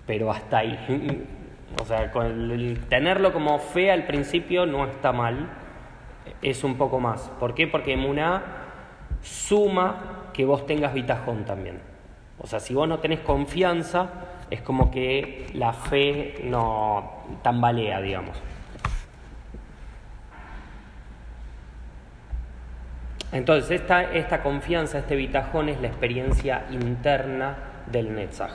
pero 0.06 0.32
hasta 0.32 0.60
ahí. 0.60 1.26
O 1.82 1.86
sea, 1.86 2.04
el- 2.04 2.86
tenerlo 2.90 3.34
como 3.34 3.60
fe 3.60 3.92
al 3.92 4.06
principio 4.06 4.66
no 4.66 4.86
está 4.86 5.12
mal, 5.12 5.50
es 6.42 6.64
un 6.64 6.76
poco 6.78 7.00
más. 7.00 7.30
¿Por 7.40 7.54
qué? 7.54 7.68
Porque 7.68 7.94
emuná 7.94 8.44
suma 9.22 10.30
que 10.34 10.46
vos 10.46 10.66
tengas 10.66 10.94
bitajón 10.94 11.46
también. 11.46 11.80
O 12.38 12.48
sea, 12.48 12.60
si 12.60 12.74
vos 12.74 12.88
no 12.88 13.00
tenés 13.00 13.20
confianza, 13.22 14.10
es 14.50 14.62
como 14.62 14.92
que 14.92 15.48
la 15.54 15.74
fe 15.74 16.36
no 16.44 17.24
tambalea, 17.42 18.02
digamos. 18.02 18.38
Entonces, 23.32 23.82
esta, 23.82 24.14
esta 24.14 24.42
confianza, 24.44 25.00
este 25.00 25.16
bitajón 25.16 25.70
es 25.70 25.82
la 25.82 25.88
experiencia 25.88 26.66
interna 26.72 27.58
del 27.92 28.16
Netzach. 28.16 28.52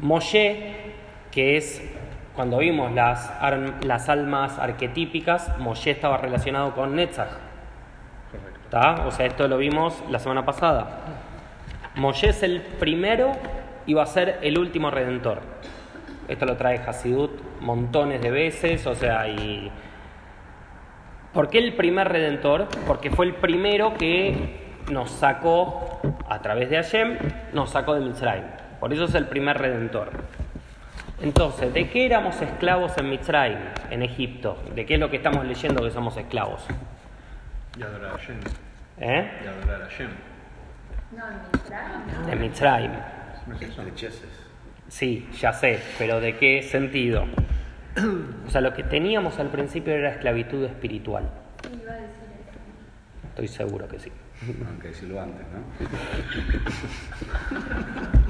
Moshe, 0.00 0.74
que 1.30 1.56
es, 1.56 1.82
cuando 2.34 2.58
vimos 2.58 2.92
las, 2.92 3.30
ar- 3.40 3.84
las 3.84 4.08
almas 4.08 4.58
arquetípicas, 4.58 5.58
Moshe 5.58 5.90
estaba 5.90 6.16
relacionado 6.16 6.74
con 6.74 6.96
Netzach. 6.96 7.30
O 9.04 9.10
sea, 9.10 9.26
esto 9.26 9.48
lo 9.48 9.58
vimos 9.58 10.02
la 10.10 10.18
semana 10.20 10.44
pasada. 10.44 11.00
Moshe 11.96 12.28
es 12.28 12.42
el 12.42 12.60
primero 12.60 13.32
y 13.84 13.94
va 13.94 14.04
a 14.04 14.06
ser 14.06 14.38
el 14.42 14.58
último 14.58 14.90
redentor. 14.90 15.40
Esto 16.28 16.46
lo 16.46 16.56
trae 16.56 16.78
Hasidut 16.78 17.32
montones 17.60 18.22
de 18.22 18.30
veces, 18.30 18.86
o 18.86 18.94
sea, 18.94 19.28
y... 19.28 19.70
¿Por 21.32 21.50
qué 21.50 21.58
el 21.58 21.74
primer 21.74 22.08
redentor? 22.08 22.68
Porque 22.86 23.10
fue 23.10 23.26
el 23.26 23.34
primero 23.34 23.94
que 23.94 24.60
nos 24.90 25.10
sacó, 25.10 26.00
a 26.28 26.40
través 26.40 26.70
de 26.70 26.76
Hashem, 26.76 27.18
nos 27.52 27.70
sacó 27.70 27.94
de 27.94 28.00
Mitzrayim. 28.00 28.44
Por 28.80 28.92
eso 28.94 29.04
es 29.04 29.14
el 29.14 29.26
primer 29.26 29.58
redentor. 29.58 30.10
Entonces, 31.20 31.72
¿de 31.74 31.90
qué 31.90 32.06
éramos 32.06 32.40
esclavos 32.40 32.96
en 32.96 33.10
Mitzrayim, 33.10 33.58
en 33.90 34.02
Egipto? 34.02 34.56
¿De 34.74 34.86
qué 34.86 34.94
es 34.94 35.00
lo 35.00 35.10
que 35.10 35.18
estamos 35.18 35.44
leyendo 35.44 35.82
que 35.84 35.90
somos 35.90 36.16
esclavos? 36.16 36.66
Y 37.78 37.82
adorar 37.82 38.14
a 38.14 38.18
Shem. 38.18 38.40
¿Eh? 38.98 39.30
Y 39.44 39.46
adorar 39.46 39.82
a 39.82 39.88
Shem. 39.88 40.08
No, 41.12 41.28
en 41.28 41.34
Mitzrayim, 41.52 42.00
no. 42.20 42.26
De 42.26 42.36
Mitzrayim. 42.36 42.92
Sí, 44.88 45.28
ya 45.38 45.52
sé, 45.52 45.78
pero 45.98 46.20
¿de 46.20 46.36
qué 46.38 46.62
sentido? 46.62 47.26
O 48.46 48.50
sea, 48.50 48.62
lo 48.62 48.72
que 48.72 48.82
teníamos 48.82 49.38
al 49.38 49.48
principio 49.48 49.92
era 49.92 50.10
esclavitud 50.12 50.64
espiritual. 50.64 51.28
Iba 51.64 51.92
a 51.92 51.96
decir 51.96 52.28
eso. 52.40 53.28
Estoy 53.28 53.48
seguro 53.48 53.86
que 53.88 53.98
sí. 53.98 54.10
Aunque 54.66 54.88
decirlo 54.88 55.20
antes, 55.20 55.44
¿no? 55.52 55.60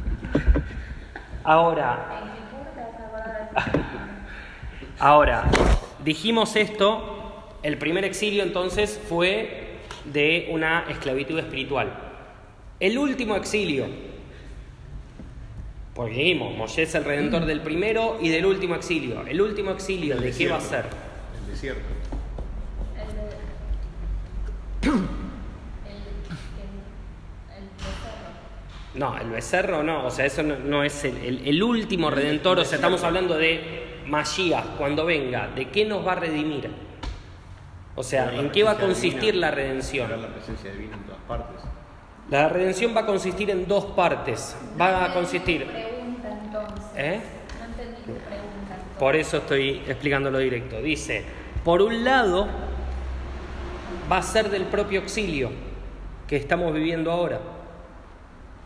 Ahora, 1.43 2.33
ahora, 4.99 5.51
dijimos 6.05 6.55
esto, 6.57 7.57
el 7.63 7.79
primer 7.79 8.05
exilio 8.05 8.43
entonces 8.43 9.01
fue 9.09 9.79
de 10.05 10.49
una 10.51 10.85
esclavitud 10.89 11.39
espiritual. 11.39 11.93
El 12.79 12.99
último 12.99 13.37
exilio, 13.37 13.87
porque 15.95 16.15
dijimos, 16.15 16.57
Moshe 16.57 16.83
es 16.83 16.95
el 16.95 17.05
redentor 17.05 17.45
del 17.47 17.61
primero 17.61 18.19
y 18.21 18.29
del 18.31 18.47
último 18.47 18.75
exilio. 18.75 19.27
El 19.27 19.41
último 19.41 19.71
exilio, 19.71 20.17
¿de 20.17 20.33
qué 20.33 20.49
va 20.49 20.57
a 20.57 20.61
ser? 20.61 20.87
El 21.41 21.51
desierto. 21.51 21.83
el 24.83 24.89
de. 24.89 24.91
El, 24.91 24.97
el, 25.91 26.03
el 27.57 27.65
becerro. 27.77 28.31
No, 28.95 29.17
el 29.19 29.31
becerro 29.31 29.83
no, 29.85 30.07
o 30.07 30.11
sea, 30.11 30.27
eso 30.27 30.43
no, 30.43 30.57
no 30.59 30.83
es 30.83 31.05
el, 31.05 31.17
el- 31.19 31.47
el 31.49 31.63
último 31.63 32.11
redentor, 32.11 32.59
o 32.59 32.65
sea, 32.65 32.77
estamos 32.77 33.05
hablando 33.05 33.37
de 33.37 34.01
Mashiach, 34.07 34.77
cuando 34.77 35.05
venga, 35.07 35.49
¿de 35.55 35.69
qué 35.69 35.85
nos 35.85 36.05
va 36.07 36.13
a 36.13 36.17
redimir? 36.17 36.71
O 37.95 38.03
sea, 38.03 38.33
¿en 38.35 38.51
qué 38.51 38.65
va 38.65 38.73
a 38.73 38.79
consistir 38.79 39.27
divina, 39.33 39.49
la 39.49 39.51
redención? 39.55 40.11
La 40.23 40.29
presencia 40.29 40.73
divina 40.73 40.97
en 40.97 41.03
todas 41.05 41.21
partes. 41.29 41.61
La 42.31 42.49
redención 42.49 42.95
va 42.97 43.01
a 43.01 43.07
consistir 43.07 43.51
en 43.51 43.67
dos 43.69 43.85
partes. 43.87 44.57
Va 44.81 45.05
a 45.05 45.13
consistir. 45.15 45.67
Pregunta 45.67 46.29
entonces. 46.45 46.85
¿Eh? 46.97 47.21
No 47.59 47.65
entendí 47.67 47.97
tu 48.03 48.13
pregunta. 48.13 48.75
entonces. 48.75 48.99
Por 48.99 49.17
eso 49.17 49.37
estoy 49.39 49.83
explicándolo 49.87 50.39
directo. 50.39 50.81
Dice, 50.81 51.25
por 51.65 51.83
un 51.83 52.05
lado, 52.05 52.49
va 54.11 54.19
a 54.19 54.23
ser 54.23 54.49
del 54.51 54.65
propio 54.65 55.01
exilio 55.01 55.51
que 56.27 56.37
estamos 56.37 56.73
viviendo 56.73 57.11
ahora. 57.11 57.41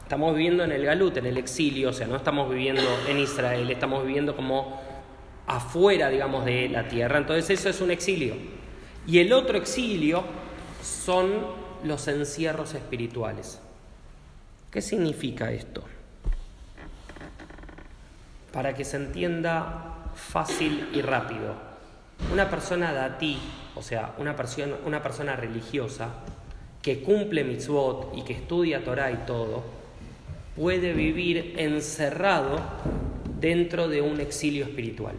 Estamos 0.04 0.34
viviendo 0.34 0.64
en 0.64 0.70
el 0.70 0.84
Galut, 0.84 1.16
en 1.16 1.24
el 1.24 1.38
exilio, 1.38 1.88
o 1.88 1.92
sea, 1.94 2.06
no 2.06 2.16
estamos 2.16 2.50
viviendo 2.50 2.82
en 3.08 3.18
Israel, 3.18 3.70
estamos 3.70 4.04
viviendo 4.04 4.36
como 4.36 4.78
afuera, 5.46 6.10
digamos, 6.10 6.44
de 6.44 6.68
la 6.68 6.86
tierra. 6.86 7.16
Entonces 7.16 7.58
eso 7.58 7.70
es 7.70 7.80
un 7.80 7.90
exilio. 7.90 8.34
Y 9.06 9.20
el 9.20 9.32
otro 9.32 9.56
exilio 9.56 10.22
son 10.82 11.30
los 11.84 12.06
encierros 12.06 12.74
espirituales. 12.74 13.62
¿Qué 14.70 14.82
significa 14.82 15.50
esto? 15.52 15.82
Para 18.52 18.74
que 18.74 18.84
se 18.84 18.98
entienda 18.98 20.10
fácil 20.14 20.90
y 20.92 21.00
rápido. 21.00 21.54
Una 22.30 22.50
persona 22.50 22.92
datí, 22.92 23.38
o 23.74 23.80
sea, 23.80 24.14
una 24.18 24.36
persona, 24.36 24.74
una 24.84 25.02
persona 25.02 25.34
religiosa 25.34 26.10
que 26.82 27.02
cumple 27.02 27.42
mitzvot 27.42 28.12
y 28.14 28.22
que 28.22 28.34
estudia 28.34 28.84
Torah 28.84 29.10
y 29.10 29.16
todo, 29.26 29.83
puede 30.56 30.92
vivir 30.92 31.54
encerrado 31.58 32.60
dentro 33.40 33.88
de 33.88 34.00
un 34.00 34.20
exilio 34.20 34.64
espiritual. 34.64 35.14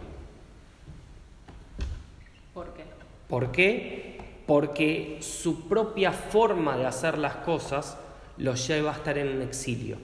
¿Por 2.53 2.73
qué? 2.73 2.83
¿Por 3.27 3.51
qué? 3.51 4.17
Porque 4.47 5.17
su 5.21 5.67
propia 5.67 6.11
forma 6.11 6.77
de 6.77 6.85
hacer 6.85 7.17
las 7.17 7.35
cosas 7.37 7.97
lo 8.37 8.55
lleva 8.55 8.91
a 8.91 8.95
estar 8.95 9.17
en 9.17 9.29
un 9.29 9.41
exilio. 9.41 9.97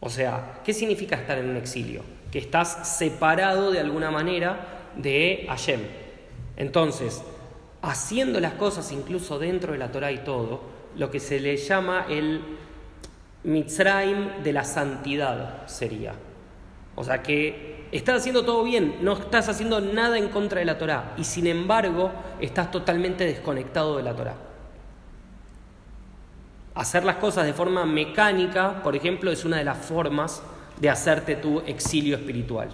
O 0.00 0.08
sea, 0.08 0.60
¿qué 0.64 0.72
significa 0.72 1.16
estar 1.16 1.38
en 1.38 1.50
un 1.50 1.56
exilio? 1.56 2.02
Que 2.30 2.38
estás 2.38 2.96
separado 2.96 3.70
de 3.70 3.80
alguna 3.80 4.10
manera 4.10 4.92
de 4.96 5.44
Hashem. 5.48 5.80
Entonces, 6.56 7.22
haciendo 7.82 8.40
las 8.40 8.54
cosas 8.54 8.90
incluso 8.92 9.38
dentro 9.38 9.72
de 9.72 9.78
la 9.78 9.90
Torah 9.90 10.12
y 10.12 10.18
todo, 10.18 10.62
lo 10.96 11.10
que 11.10 11.20
se 11.20 11.40
le 11.40 11.56
llama 11.56 12.06
el 12.08 12.40
Mitzrayim 13.48 14.42
de 14.42 14.52
la 14.52 14.62
santidad 14.62 15.66
sería. 15.66 16.12
O 16.94 17.02
sea 17.02 17.22
que 17.22 17.88
estás 17.90 18.20
haciendo 18.20 18.44
todo 18.44 18.62
bien, 18.62 18.96
no 19.00 19.14
estás 19.14 19.48
haciendo 19.48 19.80
nada 19.80 20.18
en 20.18 20.28
contra 20.28 20.58
de 20.58 20.66
la 20.66 20.76
Torá 20.76 21.14
y 21.16 21.24
sin 21.24 21.46
embargo 21.46 22.12
estás 22.40 22.70
totalmente 22.70 23.24
desconectado 23.24 23.96
de 23.96 24.02
la 24.02 24.14
Torá. 24.14 24.34
Hacer 26.74 27.04
las 27.04 27.16
cosas 27.16 27.46
de 27.46 27.54
forma 27.54 27.86
mecánica, 27.86 28.82
por 28.82 28.94
ejemplo, 28.94 29.32
es 29.32 29.46
una 29.46 29.56
de 29.56 29.64
las 29.64 29.78
formas 29.78 30.42
de 30.78 30.90
hacerte 30.90 31.36
tu 31.36 31.60
exilio 31.60 32.16
espiritual. 32.16 32.68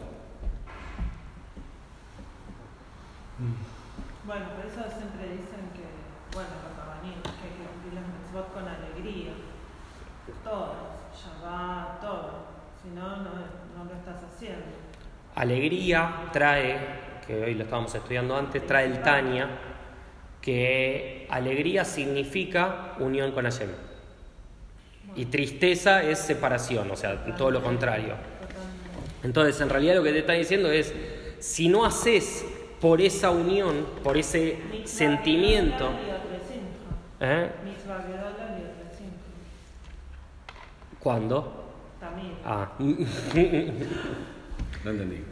Bueno, 4.27 4.45
por 4.57 4.67
eso 4.67 4.83
siempre 4.99 5.29
dicen 5.29 5.71
que, 5.73 5.87
bueno, 6.35 6.51
los 6.65 6.77
rabanim, 6.77 7.23
que 7.23 7.29
hay 7.29 7.55
que 7.55 7.65
cumplir 7.65 7.95
las 7.95 8.05
mitzvot 8.09 8.53
con 8.53 8.67
alegría. 8.67 9.35
Todas, 10.43 10.77
Shabbat, 11.17 12.01
todo. 12.01 12.45
Si 12.83 12.89
no, 13.77 13.85
lo 13.85 13.95
estás 13.95 14.23
haciendo. 14.25 14.65
Alegría 15.35 16.29
trae, 16.33 16.79
que 17.27 17.43
hoy 17.43 17.55
lo 17.55 17.65
estábamos 17.65 17.95
estudiando 17.95 18.37
antes, 18.37 18.67
trae 18.67 18.87
el 18.87 19.03
Tania, 19.03 19.49
que 20.41 21.27
alegría 21.31 21.85
significa 21.85 22.95
unión 22.99 23.33
con 23.33 23.45
Hashem. 23.45 23.71
Y 25.17 25.27
tristeza 25.27 26.03
es 26.03 26.19
separación, 26.19 26.91
o 26.91 26.97
sea, 26.97 27.25
todo 27.37 27.51
lo 27.51 27.63
contrario. 27.63 28.15
Entonces, 29.23 29.61
en 29.61 29.71
realidad 29.71 29.97
lo 29.97 30.03
que 30.03 30.13
te 30.13 30.19
está 30.19 30.33
diciendo 30.35 30.71
es, 30.71 30.93
si 31.41 31.69
no 31.69 31.85
haces 31.85 32.45
por 32.81 33.01
esa 33.01 33.31
unión, 33.31 33.87
por 34.03 34.17
ese 34.17 34.59
sentimiento. 34.85 35.91
¿eh? 37.21 37.49
¿cuándo? 41.05 41.63
Ah, 42.44 42.68
No 42.79 43.07
entendí. 44.90 45.24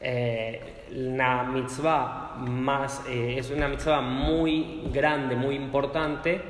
eh, 0.00 0.86
una 0.96 1.42
mitzvah 1.42 2.36
más, 2.38 3.02
eh, 3.08 3.36
es 3.38 3.50
una 3.50 3.68
mitzvah 3.68 4.00
muy 4.00 4.88
grande, 4.92 5.36
muy 5.36 5.56
importante, 5.56 6.40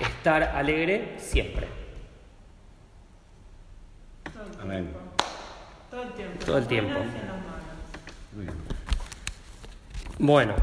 estar 0.00 0.42
alegre 0.42 1.14
siempre. 1.18 1.68
Todo 4.32 4.42
el 4.44 4.60
Amén. 4.60 4.84
tiempo. 4.84 4.98
Todo 5.90 6.02
el 6.02 6.12
tiempo. 6.12 6.44
Todo 6.44 6.58
el 6.58 6.66
tiempo. 6.66 6.98
Bueno, 10.18 10.54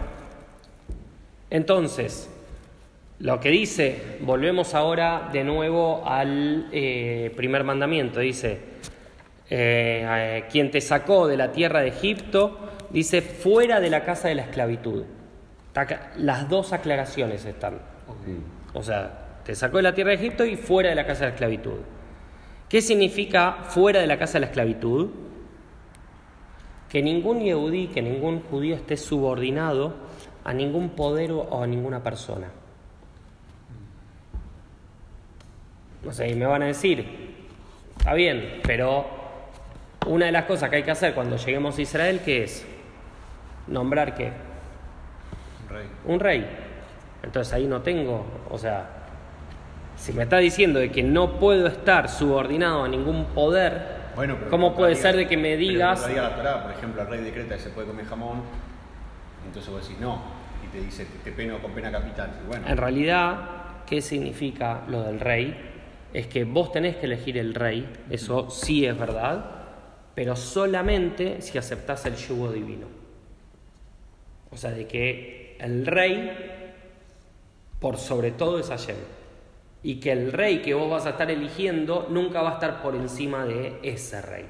entonces, 1.49 2.29
lo 3.21 3.39
que 3.39 3.49
dice, 3.49 4.17
volvemos 4.21 4.73
ahora 4.73 5.29
de 5.31 5.43
nuevo 5.43 6.01
al 6.07 6.67
eh, 6.71 7.31
primer 7.35 7.63
mandamiento, 7.63 8.19
dice, 8.19 8.53
eh, 9.47 10.05
eh, 10.07 10.43
quien 10.51 10.71
te 10.71 10.81
sacó 10.81 11.27
de 11.27 11.37
la 11.37 11.51
tierra 11.51 11.81
de 11.81 11.89
Egipto, 11.89 12.57
dice, 12.89 13.21
fuera 13.21 13.79
de 13.79 13.91
la 13.91 14.03
casa 14.03 14.27
de 14.27 14.35
la 14.35 14.41
esclavitud. 14.41 15.03
Las 16.17 16.49
dos 16.49 16.73
aclaraciones 16.73 17.45
están. 17.45 17.77
O 18.73 18.81
sea, 18.81 19.39
te 19.45 19.53
sacó 19.53 19.77
de 19.77 19.83
la 19.83 19.93
tierra 19.93 20.09
de 20.09 20.15
Egipto 20.15 20.43
y 20.43 20.55
fuera 20.55 20.89
de 20.89 20.95
la 20.95 21.05
casa 21.05 21.19
de 21.19 21.27
la 21.27 21.33
esclavitud. 21.33 21.79
¿Qué 22.67 22.81
significa 22.81 23.65
fuera 23.67 23.99
de 23.99 24.07
la 24.07 24.17
casa 24.17 24.33
de 24.33 24.39
la 24.39 24.45
esclavitud? 24.47 25.11
Que 26.89 27.03
ningún 27.03 27.41
yehudí, 27.41 27.87
que 27.89 28.01
ningún 28.01 28.41
judío 28.41 28.75
esté 28.75 28.97
subordinado 28.97 29.93
a 30.43 30.53
ningún 30.53 30.89
poder 30.89 31.31
o 31.31 31.61
a 31.61 31.67
ninguna 31.67 32.01
persona. 32.01 32.47
No 36.03 36.11
sé, 36.11 36.29
y 36.29 36.35
me 36.35 36.45
van 36.45 36.63
a 36.63 36.65
decir, 36.65 37.05
está 37.97 38.13
bien, 38.13 38.61
pero 38.63 39.05
una 40.07 40.25
de 40.25 40.31
las 40.31 40.45
cosas 40.45 40.69
que 40.69 40.77
hay 40.77 40.83
que 40.83 40.91
hacer 40.91 41.13
cuando 41.13 41.37
lleguemos 41.37 41.77
a 41.77 41.81
Israel, 41.81 42.21
¿qué 42.25 42.43
es? 42.43 42.65
Nombrar 43.67 44.15
qué? 44.15 44.31
Rey. 45.69 45.87
un 46.05 46.19
rey. 46.19 46.45
Entonces 47.23 47.53
ahí 47.53 47.67
no 47.67 47.81
tengo, 47.81 48.25
o 48.49 48.57
sea, 48.57 48.89
si 49.95 50.11
me 50.11 50.23
está 50.23 50.37
diciendo 50.37 50.79
de 50.79 50.91
que 50.91 51.03
no 51.03 51.39
puedo 51.39 51.67
estar 51.67 52.09
subordinado 52.09 52.83
a 52.83 52.87
ningún 52.87 53.25
poder, 53.25 54.01
Bueno, 54.15 54.35
pero 54.39 54.49
¿cómo 54.49 54.75
puede 54.75 54.95
ser 54.95 55.15
de 55.15 55.27
que 55.27 55.37
me 55.37 55.55
digas, 55.55 56.09
la 56.09 56.63
por 56.63 56.71
ejemplo, 56.71 57.03
el 57.03 57.07
rey 57.07 57.21
decreta 57.21 57.55
que 57.55 57.61
se 57.61 57.69
puede 57.69 57.87
comer 57.87 58.05
jamón, 58.05 58.41
entonces 59.45 59.71
vos 59.71 59.87
decís 59.87 60.01
no, 60.01 60.19
y 60.65 60.75
te 60.75 60.83
dice 60.83 61.05
te 61.23 61.31
peno 61.31 61.59
con 61.59 61.71
pena 61.71 61.91
capital. 61.91 62.31
Y 62.43 62.47
bueno, 62.47 62.67
en 62.67 62.77
realidad, 62.77 63.37
qué 63.85 64.01
significa 64.01 64.81
lo 64.87 65.03
del 65.03 65.19
rey? 65.19 65.70
Es 66.13 66.27
que 66.27 66.43
vos 66.43 66.71
tenés 66.71 66.97
que 66.97 67.05
elegir 67.05 67.37
el 67.37 67.53
rey, 67.53 67.89
eso 68.09 68.49
sí 68.49 68.85
es 68.85 68.97
verdad, 68.97 69.61
pero 70.13 70.35
solamente 70.35 71.41
si 71.41 71.57
aceptás 71.57 72.05
el 72.05 72.15
yugo 72.15 72.51
divino. 72.51 72.87
O 74.51 74.57
sea, 74.57 74.71
de 74.71 74.85
que 74.85 75.55
el 75.59 75.85
rey, 75.85 76.31
por 77.79 77.97
sobre 77.97 78.31
todo, 78.31 78.59
es 78.59 78.67
Hashem. 78.67 78.97
Y 79.83 79.99
que 79.99 80.11
el 80.11 80.31
rey 80.31 80.61
que 80.61 80.73
vos 80.73 80.89
vas 80.89 81.05
a 81.05 81.11
estar 81.11 81.31
eligiendo 81.31 82.07
nunca 82.09 82.41
va 82.41 82.51
a 82.51 82.53
estar 82.55 82.81
por 82.81 82.95
encima 82.95 83.45
de 83.45 83.79
ese 83.81 84.21
rey. 84.21 84.45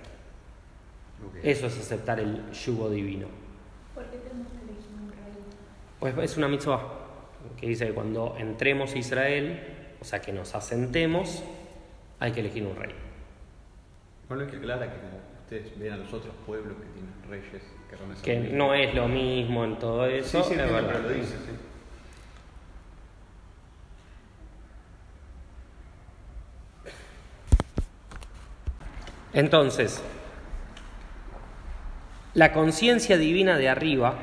Eso 1.43 1.67
es 1.67 1.77
aceptar 1.77 2.19
el 2.19 2.51
yugo 2.51 2.89
divino. 2.89 3.27
¿Por 3.93 4.05
qué 4.05 4.17
tenemos 4.17 4.47
que 4.47 4.57
elegir 4.57 4.91
un 4.99 5.11
rey? 5.11 6.15
Pues 6.15 6.31
es 6.31 6.37
una 6.37 6.47
mitzvah 6.47 6.81
que 7.55 7.67
dice 7.67 7.87
que 7.87 7.93
cuando 7.93 8.35
entremos 8.37 8.93
a 8.93 8.97
Israel, 8.97 9.80
o 10.01 10.05
sea 10.05 10.19
que 10.19 10.31
nos 10.33 10.53
asentemos, 10.55 11.43
hay 12.19 12.31
que 12.31 12.39
elegir 12.41 12.65
un 12.65 12.75
rey. 12.75 12.93
Bueno, 14.27 14.43
es 14.43 14.51
que 14.51 14.57
aclara 14.57 14.91
que 14.91 14.99
como 14.99 15.19
ustedes 15.43 15.77
ven 15.79 15.93
a 15.93 15.97
los 15.97 16.11
otros 16.11 16.33
pueblos 16.45 16.75
que 16.77 16.85
tienen 16.85 17.13
reyes 17.29 17.63
que 17.89 17.97
ser 17.97 18.23
Que 18.23 18.39
no 18.55 18.73
es 18.73 18.93
lo 18.95 19.07
mismo 19.07 19.63
en 19.63 19.77
todo 19.77 20.07
Sí, 20.07 20.15
eso. 20.15 20.43
sí, 20.43 20.53
es 20.53 20.59
entiendo, 20.59 20.73
verdad. 20.73 20.89
pero 20.93 21.03
lo 21.09 21.09
dice, 21.15 21.35
sí. 21.37 21.51
Entonces, 29.33 30.01
la 32.33 32.51
conciencia 32.53 33.17
divina 33.17 33.57
de 33.57 33.69
arriba, 33.69 34.15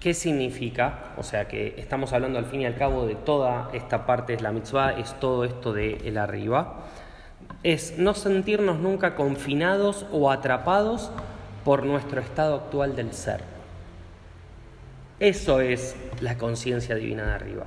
¿qué 0.00 0.14
significa? 0.14 1.12
O 1.16 1.22
sea 1.22 1.48
que 1.48 1.74
estamos 1.78 2.12
hablando 2.12 2.38
al 2.38 2.46
fin 2.46 2.62
y 2.62 2.66
al 2.66 2.76
cabo 2.76 3.06
de 3.06 3.14
toda 3.14 3.70
esta 3.72 4.06
parte 4.06 4.36
de 4.36 4.42
la 4.42 4.52
mitzvah, 4.52 4.92
es 4.92 5.18
todo 5.18 5.44
esto 5.44 5.72
de 5.72 5.96
el 6.04 6.18
arriba. 6.18 6.84
Es 7.62 7.98
no 7.98 8.14
sentirnos 8.14 8.78
nunca 8.78 9.14
confinados 9.14 10.06
o 10.12 10.30
atrapados 10.30 11.10
por 11.64 11.84
nuestro 11.84 12.20
estado 12.20 12.54
actual 12.56 12.94
del 12.94 13.12
ser. 13.12 13.40
Eso 15.18 15.60
es 15.60 15.96
la 16.20 16.36
conciencia 16.36 16.94
divina 16.94 17.24
de 17.24 17.32
arriba. 17.32 17.66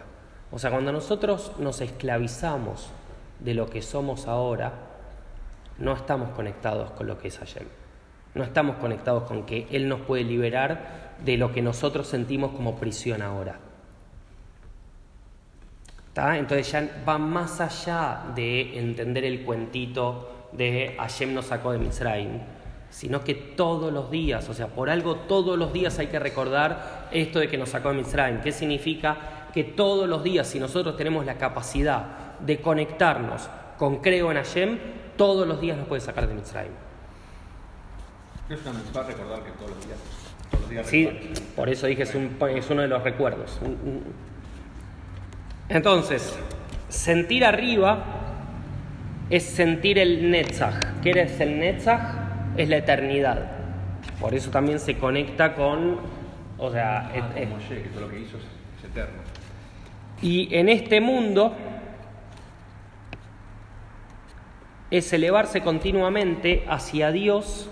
O 0.51 0.59
sea, 0.59 0.71
cuando 0.71 0.91
nosotros 0.91 1.51
nos 1.59 1.81
esclavizamos 1.81 2.89
de 3.39 3.53
lo 3.53 3.69
que 3.69 3.81
somos 3.81 4.27
ahora, 4.27 4.73
no 5.77 5.93
estamos 5.93 6.29
conectados 6.29 6.91
con 6.91 7.07
lo 7.07 7.17
que 7.17 7.29
es 7.29 7.37
Hashem. 7.37 7.65
No 8.35 8.43
estamos 8.43 8.77
conectados 8.77 9.23
con 9.23 9.45
que 9.45 9.67
Él 9.71 9.87
nos 9.87 10.01
puede 10.01 10.23
liberar 10.23 11.08
de 11.23 11.37
lo 11.37 11.51
que 11.51 11.61
nosotros 11.61 12.07
sentimos 12.07 12.51
como 12.51 12.75
prisión 12.77 13.21
ahora. 13.21 13.59
Entonces 16.15 16.71
ya 16.71 17.03
va 17.07 17.17
más 17.17 17.61
allá 17.61 18.23
de 18.35 18.77
entender 18.77 19.23
el 19.23 19.43
cuentito 19.43 20.49
de 20.51 20.95
Hashem 20.99 21.33
nos 21.33 21.45
sacó 21.45 21.71
de 21.71 21.77
Mitzrayim, 21.77 22.39
sino 22.89 23.23
que 23.23 23.35
todos 23.35 23.93
los 23.93 24.11
días, 24.11 24.49
o 24.49 24.53
sea, 24.53 24.67
por 24.67 24.89
algo 24.89 25.15
todos 25.15 25.57
los 25.57 25.71
días 25.71 25.97
hay 25.99 26.07
que 26.07 26.19
recordar 26.19 27.07
esto 27.11 27.39
de 27.39 27.47
que 27.47 27.57
nos 27.57 27.69
sacó 27.69 27.89
de 27.89 27.95
Mitzrayim. 27.95 28.41
¿Qué 28.41 28.51
significa? 28.51 29.49
Que 29.53 29.63
todos 29.63 30.09
los 30.09 30.23
días, 30.23 30.47
si 30.47 30.59
nosotros 30.59 30.97
tenemos 30.97 31.25
la 31.25 31.37
capacidad 31.37 32.37
de 32.39 32.59
conectarnos 32.59 33.49
con 33.77 33.97
creo 33.97 34.31
en 34.31 34.37
Hashem, 34.37 34.79
todos 35.15 35.47
los 35.47 35.61
días 35.61 35.77
nos 35.77 35.87
puede 35.87 36.01
sacar 36.01 36.27
de 36.27 36.33
Mitzrayim. 36.33 36.73
No 38.49 38.55
es 38.55 38.61
una 38.61 38.73
mitzvah 38.73 39.03
recordar 39.03 39.43
que 39.43 39.51
todos 39.51 39.69
los 39.69 39.85
días 39.85 39.99
Sí, 40.83 41.09
por 41.55 41.69
eso 41.69 41.87
dije 41.87 42.03
es, 42.03 42.15
un- 42.15 42.37
es 42.55 42.69
uno 42.69 42.81
de 42.81 42.87
los 42.87 43.03
recuerdos. 43.03 43.59
Entonces, 45.67 46.37
sentir 46.89 47.45
arriba 47.45 48.03
es 49.29 49.43
sentir 49.43 49.99
el 49.99 50.31
Netzach. 50.31 51.01
¿Qué 51.01 51.11
es 51.11 51.39
el 51.39 51.59
Netzach? 51.59 52.01
Es 52.57 52.67
la 52.69 52.77
eternidad. 52.77 53.51
Por 54.19 54.33
eso 54.33 54.49
también 54.51 54.79
se 54.79 54.97
conecta 54.97 55.53
con, 55.55 55.97
o 56.57 56.71
sea, 56.71 57.07
Ah, 57.07 57.11
es- 57.15 57.23
es- 57.43 57.49
como 57.49 57.55
Moshe, 57.61 57.81
que 57.83 57.89
todo 57.89 58.01
lo 58.01 58.09
que 58.09 58.19
hizo 58.19 58.37
es, 58.37 58.43
es 58.79 58.85
eterno. 58.89 59.19
y 60.21 60.53
en 60.55 60.67
este 60.69 60.99
mundo 60.99 61.55
es 64.91 65.13
elevarse 65.13 65.61
continuamente 65.61 66.65
hacia 66.67 67.11
Dios, 67.11 67.69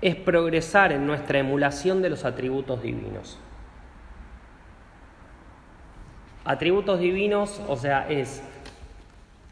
es 0.00 0.16
progresar 0.16 0.92
en 0.92 1.06
nuestra 1.06 1.38
emulación 1.38 2.02
de 2.02 2.10
los 2.10 2.24
atributos 2.24 2.82
divinos. 2.82 3.38
Atributos 6.44 7.00
divinos, 7.00 7.60
o 7.68 7.76
sea, 7.76 8.08
es 8.08 8.42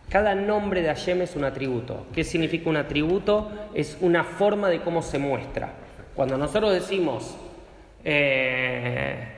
cada 0.09 0.37
nombre 0.37 0.83
de 0.83 0.89
Hashem 0.89 1.23
es 1.23 1.35
un 1.35 1.45
atributo. 1.45 2.07
¿Qué 2.15 2.23
significa 2.23 2.71
un 2.71 2.77
atributo? 2.77 3.51
Es 3.75 3.99
una 4.01 4.23
forma 4.23 4.69
de 4.69 4.81
cómo 4.81 5.03
se 5.03 5.19
muestra. 5.19 5.73
Cuando 6.15 6.39
nosotros 6.39 6.73
decimos 6.73 7.37
eh, 8.05 9.29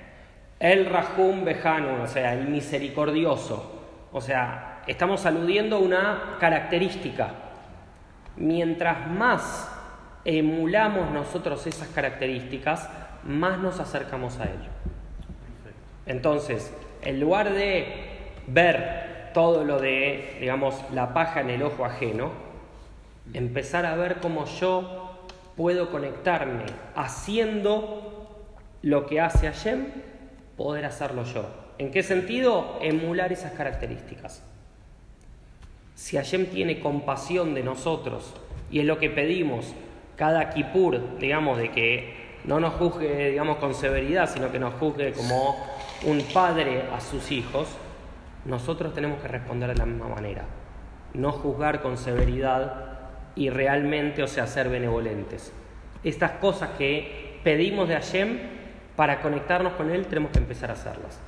el 0.61 0.87
Rahum 0.87 1.45
Behanu, 1.45 2.03
o 2.03 2.07
sea, 2.07 2.35
el 2.35 2.49
misericordioso, 2.49 3.81
o 4.13 4.21
sea, 4.21 4.83
estamos 4.87 5.25
aludiendo 5.25 5.77
a 5.77 5.79
una 5.79 6.37
característica. 6.39 7.31
Mientras 8.37 9.11
más 9.11 9.78
emulamos 10.25 11.11
nosotros 11.11 11.67
esas 11.67 11.89
características, 11.89 12.89
más 13.25 13.59
nos 13.59 13.81
acercamos 13.81 14.39
a 14.39 14.45
ello. 14.45 14.71
Entonces, 16.07 16.73
en 17.03 17.21
lugar 17.21 17.53
de 17.53 18.33
ver 18.47 19.31
todo 19.35 19.65
lo 19.65 19.79
de, 19.79 20.37
digamos, 20.41 20.75
la 20.93 21.13
paja 21.13 21.41
en 21.41 21.51
el 21.51 21.63
ojo 21.63 21.85
ajeno, 21.85 22.33
empezar 23.35 23.87
a 23.87 23.95
ver 23.95 24.17
cómo 24.17 24.47
yo 24.47 25.27
puedo 25.57 25.91
conectarme 25.91 26.65
haciendo 26.95 28.45
lo 28.83 29.07
que 29.07 29.21
hace 29.21 29.47
Hashem, 29.47 29.87
poder 30.57 30.85
hacerlo 30.85 31.25
yo. 31.25 31.47
¿En 31.79 31.91
qué 31.91 32.03
sentido? 32.03 32.79
Emular 32.81 33.33
esas 33.33 33.53
características. 33.53 34.43
Si 35.95 36.17
Hashem 36.17 36.47
tiene 36.47 36.81
compasión 36.81 37.55
de 37.55 37.63
nosotros 37.63 38.35
y 38.71 38.81
es 38.81 38.87
lo 38.87 38.99
que 38.99 39.11
pedimos 39.11 39.75
cada 40.19 40.51
kipur, 40.51 41.19
digamos, 41.19 41.59
de 41.59 41.71
que 41.71 42.19
no 42.45 42.61
nos 42.61 42.75
juzgue, 42.75 43.31
digamos, 43.31 43.59
con 43.59 43.75
severidad, 43.75 44.29
sino 44.29 44.51
que 44.51 44.59
nos 44.59 44.75
juzgue 44.75 45.13
como 45.13 45.57
un 46.05 46.23
padre 46.35 46.85
a 46.95 47.01
sus 47.01 47.31
hijos, 47.31 47.69
nosotros 48.45 48.95
tenemos 48.95 49.21
que 49.21 49.29
responder 49.29 49.69
de 49.71 49.77
la 49.77 49.87
misma 49.87 50.09
manera. 50.09 50.45
No 51.15 51.33
juzgar 51.33 51.83
con 51.83 51.97
severidad 51.97 52.99
y 53.37 53.51
realmente, 53.51 54.23
o 54.23 54.27
sea, 54.27 54.47
ser 54.47 54.69
benevolentes. 54.69 55.53
Estas 56.03 56.33
cosas 56.33 56.71
que 56.77 57.39
pedimos 57.45 57.89
de 57.89 57.95
Hashem, 57.95 58.39
para 58.97 59.21
conectarnos 59.21 59.75
con 59.75 59.91
Él, 59.91 60.07
tenemos 60.07 60.33
que 60.33 60.39
empezar 60.39 60.71
a 60.71 60.73
hacerlas. 60.73 61.21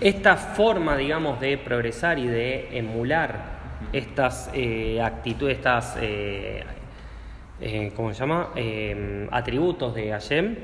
Esta 0.00 0.36
forma, 0.36 0.96
digamos, 0.96 1.40
de 1.40 1.58
progresar 1.58 2.20
y 2.20 2.28
de 2.28 2.78
emular 2.78 3.58
estas 3.92 4.48
eh, 4.54 5.02
actitudes, 5.02 5.56
estas, 5.56 5.96
eh, 6.00 6.62
eh, 7.60 7.92
¿cómo 7.96 8.14
se 8.14 8.20
llama? 8.20 8.50
Atributos 9.32 9.96
de 9.96 10.12
Hashem, 10.12 10.54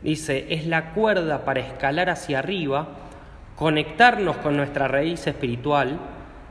dice, 0.00 0.46
es 0.48 0.68
la 0.68 0.92
cuerda 0.92 1.44
para 1.44 1.58
escalar 1.58 2.08
hacia 2.08 2.38
arriba, 2.38 2.86
conectarnos 3.56 4.36
con 4.36 4.56
nuestra 4.56 4.86
raíz 4.86 5.26
espiritual 5.26 5.98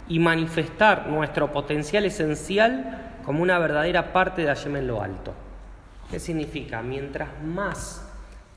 y 0.10 0.20
manifestar 0.20 1.08
nuestro 1.08 1.50
potencial 1.54 2.04
esencial 2.04 3.14
como 3.24 3.42
una 3.42 3.58
verdadera 3.58 4.12
parte 4.12 4.42
de 4.42 4.50
Hashem 4.50 4.76
en 4.76 4.88
lo 4.88 5.02
alto. 5.02 5.34
¿Qué 6.12 6.20
significa? 6.20 6.82
Mientras 6.82 7.30
más 7.42 8.06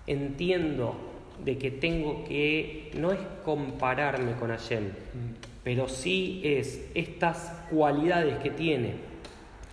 entiendo 0.09 1.16
de 1.45 1.59
que 1.59 1.71
tengo 1.71 2.25
que, 2.25 2.91
no 2.97 3.13
es 3.13 3.19
compararme 3.45 4.33
con 4.33 4.51
Hashem, 4.51 4.91
pero 5.63 5.89
sí 5.89 6.41
es 6.45 6.89
estas 6.95 7.53
cualidades 7.71 8.39
que 8.39 8.51
tiene, 8.51 8.95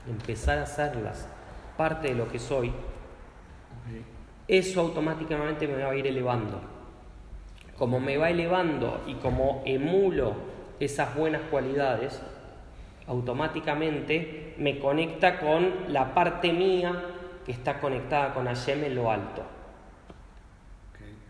empezar 0.07 0.57
a 0.59 0.63
hacerlas 0.63 1.27
parte 1.77 2.09
de 2.09 2.15
lo 2.15 2.29
que 2.29 2.39
soy, 2.39 2.71
eso 4.47 4.81
automáticamente 4.81 5.67
me 5.67 5.83
va 5.83 5.91
a 5.91 5.95
ir 5.95 6.07
elevando. 6.07 6.61
Como 7.77 7.99
me 7.99 8.17
va 8.17 8.29
elevando 8.29 9.01
y 9.07 9.15
como 9.15 9.63
emulo 9.65 10.35
esas 10.79 11.15
buenas 11.15 11.41
cualidades, 11.49 12.21
automáticamente 13.07 14.53
me 14.57 14.79
conecta 14.79 15.39
con 15.39 15.71
la 15.89 16.13
parte 16.13 16.53
mía 16.53 17.03
que 17.45 17.51
está 17.51 17.79
conectada 17.79 18.33
con 18.33 18.45
Hashem 18.45 18.83
en 18.83 18.95
lo 18.95 19.11
alto. 19.11 19.43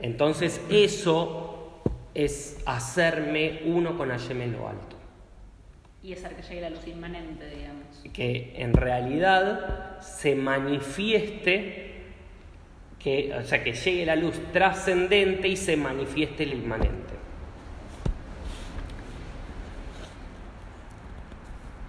Entonces 0.04 0.60
eso 0.70 1.82
es 2.14 2.62
hacerme 2.66 3.62
uno 3.64 3.98
con 3.98 4.10
Hashem 4.10 4.42
en 4.42 4.52
lo 4.52 4.68
alto. 4.68 4.98
Y 6.04 6.12
hacer 6.12 6.36
que 6.36 6.42
llegue 6.42 6.60
la 6.60 6.70
luz 6.72 6.86
inmanente, 6.86 7.50
digamos. 7.50 8.04
Que 8.12 8.54
en 8.58 8.74
realidad 8.74 10.02
se 10.02 10.36
manifieste, 10.36 12.04
que, 13.00 13.34
o 13.34 13.44
sea, 13.44 13.64
que 13.64 13.72
llegue 13.72 14.06
la 14.06 14.18
luz 14.18 14.36
trascendente 14.52 15.48
y 15.48 15.56
se 15.56 15.78
manifieste 15.78 16.44
el 16.44 16.56
inmanente. 16.56 17.14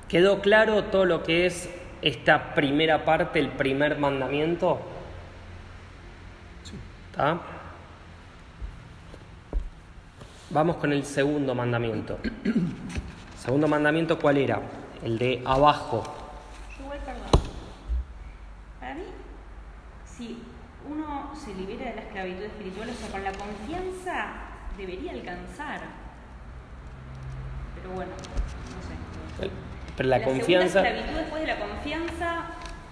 ¿Quedó 0.08 0.40
claro 0.40 0.84
todo 0.84 1.04
lo 1.04 1.24
que 1.24 1.46
es 1.46 1.68
esta 2.00 2.54
primera 2.54 3.04
parte, 3.04 3.40
el 3.40 3.48
primer 3.48 3.98
mandamiento? 3.98 4.80
¿Está? 7.10 7.53
Vamos 10.50 10.76
con 10.76 10.92
el 10.92 11.04
segundo 11.04 11.54
mandamiento. 11.54 12.18
Segundo 13.38 13.66
mandamiento, 13.66 14.18
¿cuál 14.18 14.38
era? 14.38 14.60
El 15.02 15.18
de 15.18 15.42
abajo. 15.44 16.02
Yo 16.78 16.84
igual, 16.84 16.98
perdón. 17.00 17.26
Para 18.78 18.94
mí, 18.94 19.04
si 20.04 20.42
uno 20.88 21.32
se 21.34 21.54
libera 21.54 21.90
de 21.90 21.96
la 21.96 22.02
esclavitud 22.02 22.42
espiritual, 22.42 22.90
o 22.90 22.92
sea, 22.94 23.10
con 23.10 23.24
la 23.24 23.32
confianza 23.32 24.32
debería 24.76 25.12
alcanzar. 25.12 25.80
Pero 27.76 27.94
bueno, 27.94 28.12
no 28.12 29.44
sé. 29.46 29.50
Pero 29.96 30.08
la, 30.08 30.22
confianza... 30.22 30.82
segunda 30.82 30.90
esclavitud 30.90 31.20
después 31.20 31.40
de 31.42 31.46
la 31.46 31.58
confianza, 31.58 32.46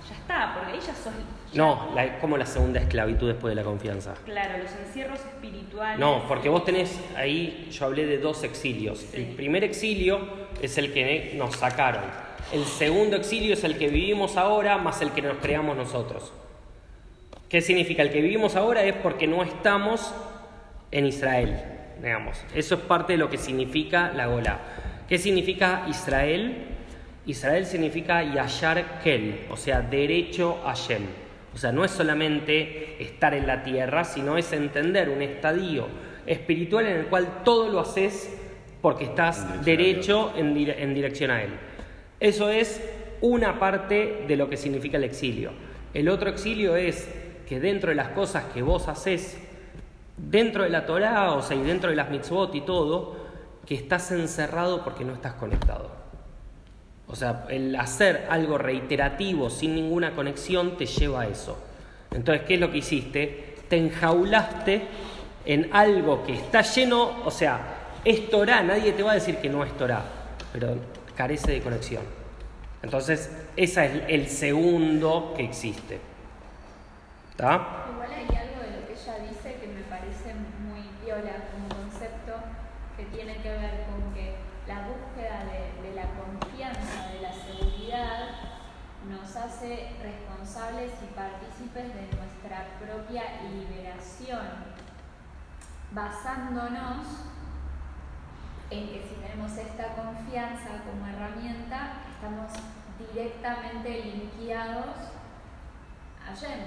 ya 0.08 0.14
está, 0.14 0.54
porque 0.54 0.72
ahí 0.72 0.80
ya 0.80 0.94
sos... 0.94 1.12
No, 1.54 1.92
la, 1.94 2.18
como 2.18 2.36
la 2.36 2.46
segunda 2.46 2.80
esclavitud 2.80 3.28
después 3.28 3.50
de 3.50 3.56
la 3.56 3.64
confianza. 3.64 4.14
Claro, 4.24 4.58
los 4.62 4.72
encierros 4.72 5.20
espirituales... 5.20 5.98
No, 5.98 6.24
porque 6.26 6.48
vos 6.48 6.64
tenés 6.64 6.98
ahí, 7.14 7.68
yo 7.70 7.86
hablé 7.86 8.06
de 8.06 8.18
dos 8.18 8.42
exilios. 8.42 8.98
Sí. 8.98 9.18
El 9.18 9.36
primer 9.36 9.62
exilio 9.64 10.20
es 10.62 10.78
el 10.78 10.92
que 10.92 11.34
nos 11.36 11.56
sacaron. 11.56 12.04
El 12.52 12.64
segundo 12.64 13.16
exilio 13.16 13.54
es 13.54 13.64
el 13.64 13.76
que 13.76 13.88
vivimos 13.88 14.36
ahora 14.36 14.78
más 14.78 15.02
el 15.02 15.10
que 15.12 15.22
nos 15.22 15.38
creamos 15.38 15.76
nosotros. 15.76 16.32
¿Qué 17.48 17.60
significa? 17.60 18.02
El 18.02 18.10
que 18.10 18.22
vivimos 18.22 18.56
ahora 18.56 18.82
es 18.82 18.94
porque 18.94 19.26
no 19.26 19.42
estamos 19.42 20.14
en 20.90 21.06
Israel, 21.06 21.62
digamos. 22.02 22.42
Eso 22.54 22.76
es 22.76 22.80
parte 22.80 23.12
de 23.12 23.18
lo 23.18 23.28
que 23.28 23.36
significa 23.36 24.10
la 24.14 24.26
Gola. 24.26 24.58
¿Qué 25.06 25.18
significa 25.18 25.84
Israel? 25.88 26.66
Israel 27.26 27.66
significa 27.66 28.22
Yashar 28.22 29.00
Kel, 29.02 29.46
o 29.50 29.56
sea, 29.56 29.82
derecho 29.82 30.60
a 30.66 30.74
Shem. 30.74 31.21
O 31.54 31.58
sea, 31.58 31.70
no 31.72 31.84
es 31.84 31.90
solamente 31.90 33.02
estar 33.02 33.34
en 33.34 33.46
la 33.46 33.62
tierra, 33.62 34.04
sino 34.04 34.38
es 34.38 34.52
entender 34.52 35.10
un 35.10 35.20
estadio 35.22 35.86
espiritual 36.26 36.86
en 36.86 36.96
el 36.96 37.06
cual 37.06 37.42
todo 37.44 37.68
lo 37.68 37.80
haces 37.80 38.34
porque 38.80 39.04
estás 39.04 39.64
derecho 39.64 40.32
en, 40.36 40.54
dire- 40.54 40.76
en 40.78 40.94
dirección 40.94 41.30
a 41.30 41.42
Él. 41.42 41.50
Eso 42.20 42.48
es 42.50 42.80
una 43.20 43.58
parte 43.58 44.24
de 44.26 44.36
lo 44.36 44.48
que 44.48 44.56
significa 44.56 44.96
el 44.96 45.04
exilio. 45.04 45.52
El 45.94 46.08
otro 46.08 46.30
exilio 46.30 46.74
es 46.74 47.08
que 47.46 47.60
dentro 47.60 47.90
de 47.90 47.96
las 47.96 48.08
cosas 48.08 48.44
que 48.54 48.62
vos 48.62 48.88
haces, 48.88 49.38
dentro 50.16 50.62
de 50.64 50.70
la 50.70 50.86
Torah, 50.86 51.32
o 51.32 51.42
sea, 51.42 51.56
y 51.56 51.62
dentro 51.62 51.90
de 51.90 51.96
las 51.96 52.10
mitzvot 52.10 52.54
y 52.54 52.62
todo, 52.62 53.16
que 53.66 53.74
estás 53.74 54.10
encerrado 54.10 54.82
porque 54.82 55.04
no 55.04 55.12
estás 55.12 55.34
conectado. 55.34 56.01
O 57.12 57.16
sea, 57.16 57.44
el 57.50 57.76
hacer 57.76 58.26
algo 58.30 58.56
reiterativo 58.56 59.50
sin 59.50 59.74
ninguna 59.74 60.12
conexión 60.12 60.78
te 60.78 60.86
lleva 60.86 61.22
a 61.22 61.26
eso. 61.28 61.58
Entonces, 62.10 62.44
¿qué 62.46 62.54
es 62.54 62.60
lo 62.60 62.70
que 62.70 62.78
hiciste? 62.78 63.56
Te 63.68 63.76
enjaulaste 63.76 64.82
en 65.44 65.68
algo 65.72 66.24
que 66.24 66.32
está 66.32 66.62
lleno, 66.62 67.22
o 67.24 67.30
sea, 67.30 67.60
es 68.04 68.30
Torah, 68.30 68.62
nadie 68.62 68.92
te 68.92 69.02
va 69.02 69.12
a 69.12 69.14
decir 69.14 69.36
que 69.36 69.48
no 69.48 69.62
es 69.62 69.76
Torah, 69.76 70.02
pero 70.52 70.76
carece 71.14 71.52
de 71.52 71.60
conexión. 71.60 72.02
Entonces, 72.82 73.30
ese 73.56 73.84
es 73.84 74.02
el 74.08 74.28
segundo 74.28 75.34
que 75.36 75.44
existe. 75.44 76.00
¿Está? 77.30 77.86
Igual 77.92 78.10
hay 78.10 78.36
algo 78.36 78.62
de 78.62 78.80
lo 78.80 78.86
que 78.86 78.92
ella 78.92 79.18
dice 79.28 79.56
que 79.60 79.66
me 79.68 79.82
parece 79.82 80.34
muy 80.34 80.82
viola 81.04 81.44
como 81.52 81.68
concepto 81.68 82.34
que 82.96 83.04
tiene 83.04 83.36
que 83.36 83.50
ver 83.50 83.84
con 83.86 84.12
que 84.14 84.34
la 84.66 84.86
búsqueda 84.88 85.44
de, 85.46 85.88
de 85.88 85.94
la 85.94 86.06
confianza, 86.18 87.12
de 87.12 87.20
la 87.22 87.32
seguridad, 87.32 88.28
nos 89.08 89.34
hace 89.36 89.90
responsables 90.02 90.92
y 91.02 91.14
partícipes 91.14 91.94
de 91.94 92.16
nuestra 92.16 92.66
propia 92.78 93.22
liberación, 93.50 94.72
basándonos 95.94 97.06
en 98.70 98.88
que 98.88 99.02
si 99.02 99.14
tenemos 99.20 99.52
esta 99.58 99.94
confianza 99.94 100.82
como 100.84 101.06
herramienta, 101.06 102.02
estamos 102.14 102.50
directamente 103.12 104.04
linkeados 104.04 104.96
Hashem. 106.24 106.60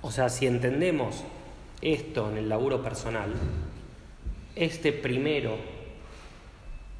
O 0.00 0.10
sea, 0.10 0.28
si 0.28 0.46
entendemos 0.46 1.24
esto 1.80 2.30
en 2.30 2.38
el 2.38 2.48
laburo 2.48 2.82
personal, 2.82 3.34
este 4.56 4.92
primero 4.92 5.56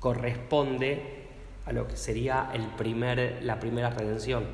corresponde 0.00 1.24
a 1.64 1.72
lo 1.72 1.88
que 1.88 1.96
sería 1.96 2.50
el 2.52 2.66
primer, 2.66 3.42
la 3.42 3.58
primera 3.60 3.90
redención. 3.90 4.44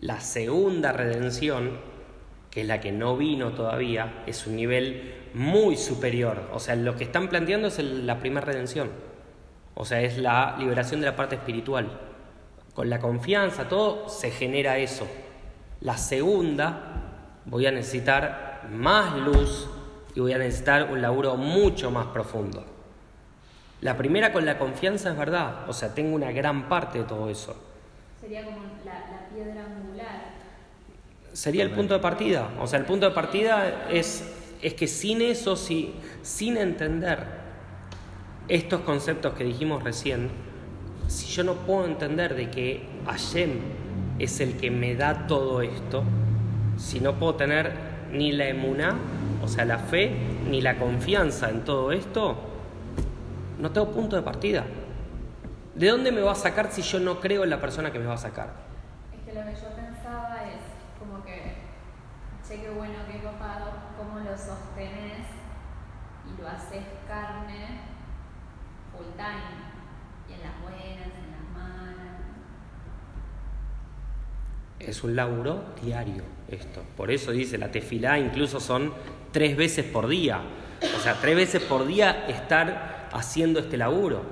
La 0.00 0.20
segunda 0.20 0.92
redención, 0.92 1.78
que 2.50 2.62
es 2.62 2.66
la 2.66 2.80
que 2.80 2.92
no 2.92 3.16
vino 3.16 3.52
todavía, 3.52 4.22
es 4.26 4.46
un 4.46 4.56
nivel 4.56 5.25
muy 5.36 5.76
superior. 5.76 6.48
O 6.54 6.58
sea, 6.58 6.74
lo 6.76 6.96
que 6.96 7.04
están 7.04 7.28
planteando 7.28 7.68
es 7.68 7.78
el- 7.78 8.06
la 8.06 8.18
primera 8.18 8.46
redención. 8.46 8.88
O 9.74 9.84
sea, 9.84 10.00
es 10.00 10.16
la 10.16 10.56
liberación 10.58 11.00
de 11.00 11.06
la 11.06 11.14
parte 11.16 11.34
espiritual. 11.34 12.00
Con 12.74 12.88
la 12.88 12.98
confianza, 13.00 13.68
todo 13.68 14.08
se 14.08 14.30
genera 14.30 14.78
eso. 14.78 15.06
La 15.82 15.98
segunda, 15.98 17.02
voy 17.44 17.66
a 17.66 17.70
necesitar 17.70 18.62
más 18.70 19.14
luz 19.18 19.68
y 20.14 20.20
voy 20.20 20.32
a 20.32 20.38
necesitar 20.38 20.90
un 20.90 21.02
laburo 21.02 21.36
mucho 21.36 21.90
más 21.90 22.06
profundo. 22.06 22.64
La 23.82 23.98
primera 23.98 24.32
con 24.32 24.46
la 24.46 24.56
confianza 24.56 25.10
es 25.10 25.18
verdad, 25.18 25.68
o 25.68 25.74
sea, 25.74 25.94
tengo 25.94 26.14
una 26.14 26.32
gran 26.32 26.66
parte 26.66 26.98
de 27.00 27.04
todo 27.04 27.28
eso. 27.28 27.54
Sería 28.18 28.42
como 28.42 28.56
la, 28.86 28.94
la 28.94 29.28
piedra 29.28 29.66
angular. 29.66 30.34
Sería 31.34 31.62
el 31.62 31.72
punto 31.72 31.92
de 31.92 32.00
partida, 32.00 32.48
o 32.58 32.66
sea, 32.66 32.78
el 32.78 32.86
punto 32.86 33.06
de 33.10 33.14
partida 33.14 33.86
es, 33.90 34.35
es 34.62 34.74
que 34.74 34.86
sin 34.86 35.22
eso, 35.22 35.56
si, 35.56 35.94
sin 36.22 36.56
entender 36.56 37.18
estos 38.48 38.80
conceptos 38.82 39.34
que 39.34 39.44
dijimos 39.44 39.82
recién, 39.82 40.30
si 41.08 41.26
yo 41.26 41.44
no 41.44 41.54
puedo 41.54 41.84
entender 41.84 42.34
de 42.34 42.50
que 42.50 42.86
Hashem 43.06 43.50
es 44.18 44.40
el 44.40 44.56
que 44.56 44.70
me 44.70 44.94
da 44.94 45.26
todo 45.26 45.62
esto, 45.62 46.02
si 46.76 47.00
no 47.00 47.14
puedo 47.14 47.34
tener 47.34 47.72
ni 48.12 48.32
la 48.32 48.48
emuná, 48.48 48.96
o 49.42 49.48
sea, 49.48 49.64
la 49.64 49.78
fe, 49.78 50.12
ni 50.48 50.60
la 50.60 50.78
confianza 50.78 51.50
en 51.50 51.64
todo 51.64 51.92
esto, 51.92 52.36
no 53.58 53.70
tengo 53.70 53.90
punto 53.90 54.16
de 54.16 54.22
partida. 54.22 54.64
¿De 55.74 55.88
dónde 55.88 56.10
me 56.10 56.22
va 56.22 56.32
a 56.32 56.36
sacar 56.36 56.72
si 56.72 56.82
yo 56.82 56.98
no 57.00 57.20
creo 57.20 57.44
en 57.44 57.50
la 57.50 57.60
persona 57.60 57.92
que 57.92 57.98
me 57.98 58.06
va 58.06 58.14
a 58.14 58.18
sacar? 58.18 58.50
Es 59.12 59.20
que 59.24 59.38
lo 59.38 59.44
que 59.44 59.54
yo 59.54 59.68
pensaba 59.76 60.38
es 60.46 60.60
como 60.98 61.22
que, 61.24 61.54
che, 62.46 62.60
qué 62.60 62.70
bueno, 62.70 62.94
qué 63.10 63.18
copado, 63.18 63.72
cómo 63.96 64.20
lo 64.20 64.36
sostenés 64.36 65.26
y 66.26 66.40
lo 66.40 66.48
haces 66.48 66.84
carne 67.08 67.80
full 68.92 69.06
time. 69.16 69.66
Y 70.28 70.34
en 70.34 70.40
las 70.40 70.62
buenas, 70.62 71.06
en 71.06 71.30
las 71.32 71.50
malas. 71.54 72.20
Es 74.78 75.02
un 75.02 75.16
laburo 75.16 75.64
diario 75.82 76.22
esto. 76.48 76.82
Por 76.96 77.10
eso 77.10 77.32
dice 77.32 77.58
la 77.58 77.70
tefilá, 77.70 78.18
incluso 78.18 78.60
son 78.60 78.92
tres 79.32 79.56
veces 79.56 79.84
por 79.84 80.06
día. 80.06 80.40
O 80.96 81.00
sea, 81.00 81.14
tres 81.20 81.34
veces 81.34 81.62
por 81.62 81.86
día 81.86 82.26
estar 82.28 83.08
haciendo 83.12 83.60
este 83.60 83.76
laburo. 83.76 84.22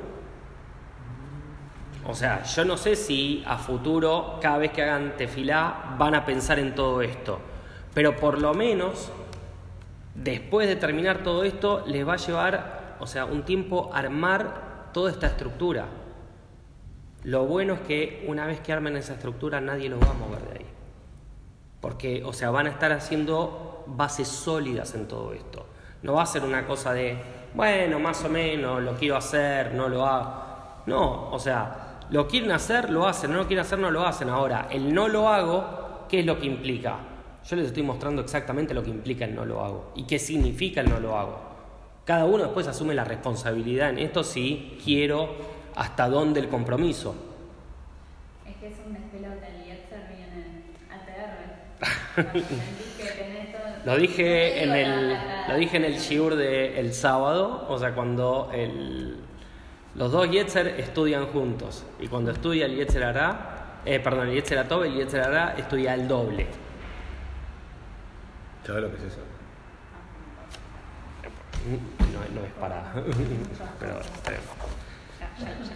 O 2.06 2.14
sea, 2.14 2.42
yo 2.42 2.64
no 2.64 2.76
sé 2.76 2.96
si 2.96 3.42
a 3.46 3.56
futuro, 3.56 4.38
cada 4.40 4.58
vez 4.58 4.72
que 4.72 4.82
hagan 4.82 5.16
tefilá, 5.16 5.96
van 5.98 6.14
a 6.14 6.24
pensar 6.24 6.58
en 6.58 6.74
todo 6.74 7.00
esto. 7.00 7.53
Pero 7.94 8.16
por 8.16 8.40
lo 8.40 8.52
menos, 8.54 9.10
después 10.14 10.68
de 10.68 10.76
terminar 10.76 11.22
todo 11.22 11.44
esto, 11.44 11.84
les 11.86 12.06
va 12.06 12.14
a 12.14 12.16
llevar, 12.16 12.96
o 13.00 13.06
sea, 13.06 13.24
un 13.24 13.44
tiempo 13.44 13.90
armar 13.94 14.90
toda 14.92 15.10
esta 15.10 15.28
estructura. 15.28 15.86
Lo 17.22 17.46
bueno 17.46 17.74
es 17.74 17.80
que 17.80 18.24
una 18.28 18.46
vez 18.46 18.60
que 18.60 18.72
armen 18.72 18.96
esa 18.96 19.14
estructura 19.14 19.60
nadie 19.60 19.88
los 19.88 20.00
va 20.00 20.10
a 20.10 20.14
mover 20.14 20.42
de 20.42 20.58
ahí. 20.58 20.66
Porque, 21.80 22.22
o 22.24 22.32
sea, 22.32 22.50
van 22.50 22.66
a 22.66 22.70
estar 22.70 22.92
haciendo 22.92 23.84
bases 23.86 24.28
sólidas 24.28 24.94
en 24.94 25.06
todo 25.06 25.32
esto. 25.32 25.66
No 26.02 26.14
va 26.14 26.22
a 26.22 26.26
ser 26.26 26.42
una 26.42 26.66
cosa 26.66 26.92
de, 26.92 27.16
bueno, 27.54 27.98
más 27.98 28.24
o 28.24 28.28
menos, 28.28 28.82
lo 28.82 28.94
quiero 28.94 29.16
hacer, 29.16 29.72
no 29.74 29.88
lo 29.88 30.04
hago. 30.04 30.42
No, 30.86 31.30
o 31.30 31.38
sea, 31.38 32.00
lo 32.10 32.26
quieren 32.26 32.52
hacer, 32.52 32.90
lo 32.90 33.06
hacen, 33.06 33.32
no 33.32 33.38
lo 33.38 33.46
quieren 33.46 33.64
hacer, 33.64 33.78
no 33.78 33.90
lo 33.90 34.06
hacen. 34.06 34.28
Ahora, 34.28 34.68
el 34.70 34.92
no 34.92 35.08
lo 35.08 35.28
hago, 35.28 36.06
¿qué 36.08 36.20
es 36.20 36.26
lo 36.26 36.38
que 36.38 36.46
implica? 36.46 36.98
Yo 37.46 37.56
les 37.56 37.66
estoy 37.66 37.82
mostrando 37.82 38.22
exactamente 38.22 38.72
lo 38.74 38.82
que 38.82 38.90
implica 38.90 39.24
el 39.24 39.34
no 39.34 39.44
lo 39.44 39.62
hago 39.64 39.92
y 39.94 40.04
qué 40.04 40.18
significa 40.18 40.80
el 40.80 40.88
no 40.88 40.98
lo 41.00 41.18
hago. 41.18 41.38
Cada 42.04 42.24
uno 42.24 42.44
después 42.44 42.66
asume 42.66 42.94
la 42.94 43.04
responsabilidad 43.04 43.90
en 43.90 43.98
esto 43.98 44.24
si 44.24 44.78
quiero 44.84 45.34
hasta 45.74 46.08
dónde 46.08 46.40
el 46.40 46.48
compromiso. 46.48 47.14
Es 48.46 48.56
que 48.56 48.68
es 48.68 48.74
un 48.86 48.94
despelote, 48.94 49.46
el 49.46 49.64
Yetzer 49.64 50.06
viene 50.08 50.64
que 52.98 53.04
tenés 53.04 53.52
todo- 53.52 53.62
Lo 53.84 53.96
dije 53.96 54.62
en 54.62 54.72
el, 54.72 55.16
lo 55.48 55.56
dije 55.56 55.76
en 55.76 55.84
el 55.84 55.94
shiur 55.98 56.36
de 56.36 56.78
el 56.80 56.92
sábado, 56.94 57.66
o 57.68 57.78
sea, 57.78 57.94
cuando 57.94 58.50
el, 58.54 59.16
los 59.94 60.12
dos 60.12 60.30
Yetzer 60.30 60.68
estudian 60.78 61.26
juntos. 61.26 61.84
Y 62.00 62.06
cuando 62.08 62.30
estudia 62.30 62.66
el 62.66 62.76
Yetzer 62.76 63.04
Hará, 63.04 63.80
eh, 63.84 63.98
perdón, 64.00 64.28
el 64.28 64.34
Yetzer 64.36 64.58
Atov, 64.58 64.84
el 64.84 64.94
Yetzer 64.94 65.20
Hará 65.22 65.54
estudia 65.58 65.94
el 65.94 66.06
doble. 66.08 66.46
¿Sabes 68.66 68.82
lo 68.82 68.90
que 68.90 68.96
es 68.96 69.02
eso? 69.04 69.18
No, 72.12 72.40
no 72.40 72.46
es 72.46 72.52
para. 72.54 72.92
Pero, 73.80 74.00
Ya, 75.20 75.28
ya, 75.38 75.44
ya 75.46 75.58
lo 75.60 75.64
sé. 75.66 75.72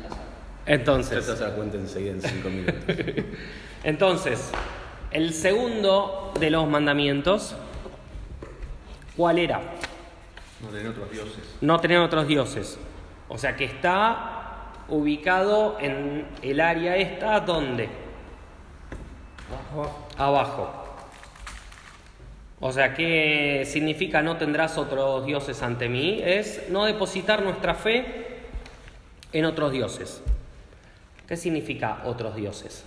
Ya 0.67 0.75
Entonces. 0.75 1.25
te 1.25 1.31
das 1.33 1.41
la 1.41 1.55
cuenta 1.55 1.77
enseguida 1.77 2.13
en 2.13 2.23
cinco 2.23 2.49
minutos. 2.51 2.75
Entonces, 3.85 4.51
el 5.11 5.33
segundo 5.33 6.33
de 6.39 6.51
los 6.51 6.67
mandamientos, 6.69 7.55
¿cuál 9.17 9.39
era? 9.39 9.61
No 10.61 10.69
tener 10.69 10.89
otros 10.89 11.11
dioses. 11.11 11.57
No 11.61 11.81
tener 11.81 11.99
otros 11.99 12.27
dioses. 12.27 12.79
O 13.29 13.39
sea 13.39 13.57
que 13.57 13.65
está 13.65 14.73
ubicado 14.89 15.77
en 15.81 16.27
el 16.43 16.61
área 16.61 16.97
esta, 16.97 17.41
¿dónde? 17.41 17.89
Abajo. 20.17 20.78
O 22.61 22.73
sea, 22.73 22.95
¿qué 22.95 23.65
significa 23.67 24.23
no 24.23 24.37
tendrás 24.37 24.79
otros 24.79 25.25
dioses 25.25 25.63
ante 25.63 25.89
mí? 25.89 26.21
Es 26.25 26.69
no 26.71 26.85
depositar 26.85 27.43
nuestra 27.43 27.75
fe 27.75 28.27
en 29.33 29.45
otros 29.45 29.71
dioses. 29.71 30.23
¿Qué 31.29 31.37
significa 31.37 32.03
otros 32.05 32.35
dioses? 32.35 32.85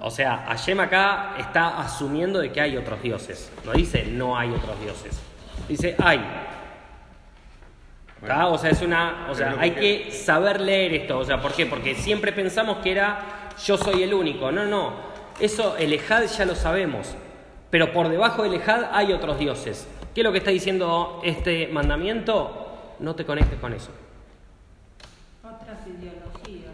O 0.00 0.10
sea, 0.10 0.44
Hashem 0.48 0.78
acá 0.78 1.34
está 1.38 1.80
asumiendo 1.80 2.38
de 2.38 2.52
que 2.52 2.60
hay 2.60 2.76
otros 2.76 3.02
dioses. 3.02 3.50
No 3.64 3.72
dice 3.72 4.04
no 4.04 4.38
hay 4.38 4.50
otros 4.50 4.78
dioses. 4.80 5.18
Dice 5.68 5.96
hay. 5.98 6.20
O 8.22 8.58
sea, 8.58 8.70
es 8.70 8.82
una. 8.82 9.26
O 9.30 9.34
sea, 9.34 9.56
hay 9.58 9.72
que 9.72 10.10
saber 10.10 10.60
leer 10.60 10.94
esto. 10.94 11.18
O 11.18 11.24
sea, 11.24 11.40
¿por 11.40 11.54
qué? 11.54 11.66
Porque 11.66 11.94
siempre 11.94 12.32
pensamos 12.32 12.78
que 12.78 12.92
era 12.92 13.52
yo 13.64 13.76
soy 13.76 14.02
el 14.02 14.14
único. 14.14 14.52
No, 14.52 14.64
no. 14.64 15.15
Eso, 15.40 15.76
el 15.76 15.92
Ejad 15.92 16.24
ya 16.24 16.44
lo 16.44 16.54
sabemos. 16.54 17.14
Pero 17.70 17.92
por 17.92 18.08
debajo 18.08 18.42
del 18.42 18.54
Ejad 18.54 18.84
hay 18.92 19.12
otros 19.12 19.38
dioses. 19.38 19.86
¿Qué 20.14 20.20
es 20.20 20.24
lo 20.24 20.32
que 20.32 20.38
está 20.38 20.50
diciendo 20.50 21.20
este 21.24 21.68
mandamiento? 21.68 22.94
No 23.00 23.14
te 23.14 23.26
conectes 23.26 23.58
con 23.60 23.72
eso. 23.74 23.90
Otras 25.44 25.78
ideologías. 25.86 26.72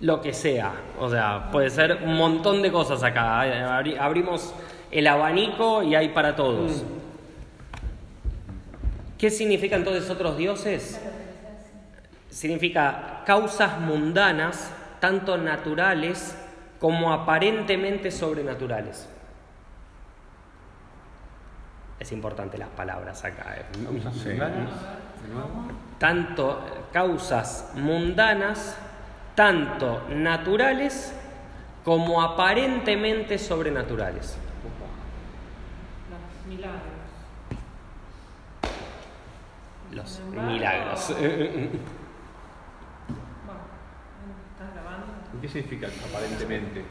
Lo 0.00 0.20
que 0.20 0.32
sea. 0.32 0.72
O 0.98 1.08
sea, 1.08 1.50
puede 1.52 1.70
ser 1.70 2.00
un 2.04 2.16
montón 2.16 2.62
de 2.62 2.72
cosas 2.72 3.02
acá. 3.04 3.42
Abri- 3.78 3.96
Abrimos 3.98 4.52
el 4.90 5.06
abanico 5.06 5.82
y 5.82 5.94
hay 5.94 6.08
para 6.08 6.34
todos. 6.34 6.82
¿Qué 9.18 9.30
significa 9.30 9.76
entonces 9.76 10.10
otros 10.10 10.36
dioses? 10.36 11.00
Significa 12.30 13.22
causas 13.24 13.80
mundanas, 13.80 14.70
tanto 15.00 15.38
naturales 15.38 16.36
como 16.80 17.12
aparentemente 17.12 18.10
sobrenaturales. 18.10 19.08
Es 21.98 22.12
importante 22.12 22.58
las 22.58 22.68
palabras 22.68 23.24
acá. 23.24 23.56
eh. 23.56 23.64
Sí. 24.12 24.28
De 24.28 24.38
nuevo. 24.38 25.68
Tanto 25.98 26.88
causas 26.92 27.72
mundanas, 27.74 28.76
tanto 29.34 30.02
naturales 30.10 31.14
como 31.84 32.20
aparentemente 32.22 33.38
sobrenaturales. 33.38 34.36
Los 36.10 36.46
milagros. 36.46 36.82
Los 39.92 40.20
milagros. 40.34 41.14
Bueno, 43.46 44.34
¿estás 44.52 44.74
grabando? 44.74 45.06
¿Qué 45.40 45.48
significa 45.48 45.88
aparentemente? 46.08 46.82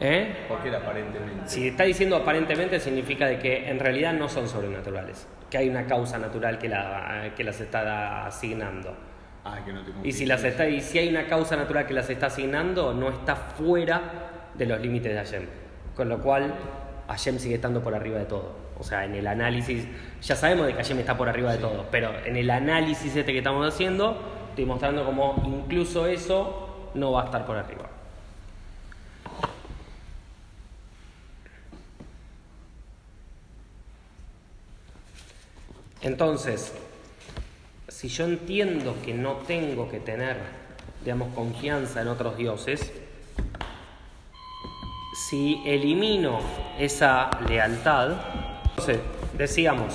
¿Eh? 0.00 0.46
¿Por 0.48 0.62
qué 0.62 0.74
aparentemente? 0.74 1.46
Si 1.46 1.68
está 1.68 1.84
diciendo 1.84 2.16
aparentemente 2.16 2.80
significa 2.80 3.26
de 3.26 3.38
que 3.38 3.68
en 3.68 3.78
realidad 3.78 4.14
no 4.14 4.28
son 4.28 4.48
sobrenaturales, 4.48 5.28
que 5.50 5.58
hay 5.58 5.68
una 5.68 5.86
causa 5.86 6.18
natural 6.18 6.58
que, 6.58 6.68
la, 6.68 7.32
que 7.36 7.44
las 7.44 7.60
está 7.60 8.26
asignando. 8.26 8.96
Ah, 9.44 9.58
que 9.64 9.72
no 9.72 9.82
te 9.82 9.92
Y 10.02 10.12
si, 10.12 10.26
las 10.26 10.42
está, 10.44 10.68
y 10.68 10.80
si 10.80 10.98
hay 10.98 11.08
una 11.08 11.26
causa 11.26 11.56
natural 11.56 11.86
que 11.86 11.94
las 11.94 12.08
está 12.08 12.26
asignando, 12.26 12.94
no 12.94 13.08
está 13.10 13.36
fuera 13.36 14.00
de 14.54 14.66
los 14.66 14.80
límites 14.80 15.12
de 15.12 15.18
Hashem. 15.18 15.46
Con 15.94 16.08
lo 16.08 16.20
cual, 16.20 16.54
Hashem 17.08 17.38
sigue 17.38 17.56
estando 17.56 17.82
por 17.82 17.94
arriba 17.94 18.18
de 18.18 18.26
todo. 18.26 18.56
O 18.78 18.82
sea, 18.82 19.04
en 19.04 19.14
el 19.14 19.26
análisis, 19.26 19.86
ya 20.22 20.34
sabemos 20.34 20.66
de 20.66 20.72
que 20.72 20.78
Hashem 20.78 20.98
está 21.00 21.16
por 21.16 21.28
arriba 21.28 21.52
de 21.52 21.58
todo, 21.58 21.86
pero 21.90 22.10
en 22.24 22.36
el 22.36 22.48
análisis 22.48 23.14
este 23.14 23.32
que 23.32 23.38
estamos 23.38 23.66
haciendo, 23.66 24.16
estoy 24.48 24.64
mostrando 24.64 25.04
cómo 25.04 25.42
incluso 25.44 26.06
eso 26.06 26.90
no 26.94 27.12
va 27.12 27.22
a 27.22 27.24
estar 27.26 27.44
por 27.44 27.58
arriba. 27.58 27.89
Entonces, 36.02 36.72
si 37.88 38.08
yo 38.08 38.24
entiendo 38.24 38.96
que 39.04 39.12
no 39.12 39.34
tengo 39.46 39.90
que 39.90 40.00
tener, 40.00 40.38
digamos, 41.04 41.34
confianza 41.34 42.00
en 42.00 42.08
otros 42.08 42.38
dioses, 42.38 42.92
si 45.28 45.60
elimino 45.66 46.40
esa 46.78 47.30
lealtad, 47.46 48.12
entonces, 48.70 49.00
decíamos, 49.36 49.94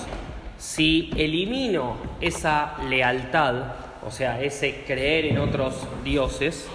si 0.60 1.10
elimino 1.18 1.98
esa 2.22 2.78
lealtad, 2.88 3.74
o 4.06 4.12
sea, 4.12 4.42
ese 4.42 4.84
creer 4.86 5.26
en 5.26 5.40
otros 5.40 5.88
dioses, 6.04 6.68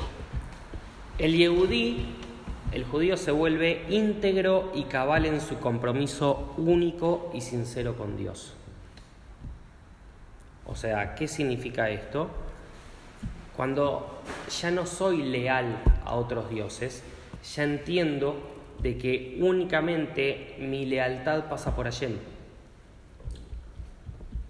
el 1.19 1.37
yehudí, 1.37 2.07
el 2.73 2.85
judío 2.85 3.17
se 3.17 3.31
vuelve 3.31 3.85
íntegro 3.89 4.73
y 4.75 4.85
cabal 4.85 5.27
en 5.27 5.41
su 5.41 5.59
compromiso 5.61 6.53
único 6.57 7.31
y 7.33 7.43
sincero 7.43 7.97
con 7.97 8.17
Dios. 8.17 8.55
O 10.67 10.75
sea, 10.77 11.15
¿qué 11.15 11.27
significa 11.29 11.91
esto? 11.91 12.31
Cuando 13.57 14.23
ya 14.61 14.71
no 14.71 14.87
soy 14.87 15.23
leal 15.25 15.77
a 16.05 16.15
otros 16.15 16.49
dioses, 16.51 17.03
ya 17.55 17.65
entiendo 17.65 18.37
de 18.81 18.97
que 18.97 19.39
únicamente 19.41 20.57
mi 20.61 20.87
lealtad 20.87 21.49
pasa 21.49 21.75
por 21.77 21.85
Hashem. 21.87 22.17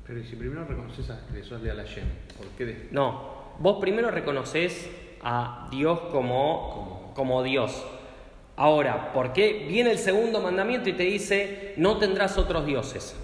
Pero 0.06 0.20
¿y 0.20 0.24
si 0.24 0.36
primero 0.36 0.64
reconoces 0.64 1.10
a 1.10 1.20
que 1.32 1.42
sos 1.42 1.60
leal 1.62 1.80
a 1.80 1.82
Hashem, 1.84 2.04
¿por 2.36 2.46
qué 2.58 2.64
de- 2.66 2.88
No, 2.90 3.54
vos 3.58 3.78
primero 3.80 4.10
reconoces 4.10 4.88
a 5.22 5.68
Dios 5.70 5.98
como, 6.12 7.12
como 7.14 7.42
Dios. 7.42 7.84
Ahora, 8.56 9.12
¿por 9.12 9.32
qué 9.32 9.66
viene 9.68 9.90
el 9.92 9.98
segundo 9.98 10.40
mandamiento 10.40 10.88
y 10.88 10.92
te 10.92 11.04
dice, 11.04 11.74
no 11.76 11.98
tendrás 11.98 12.36
otros 12.38 12.66
dioses? 12.66 13.16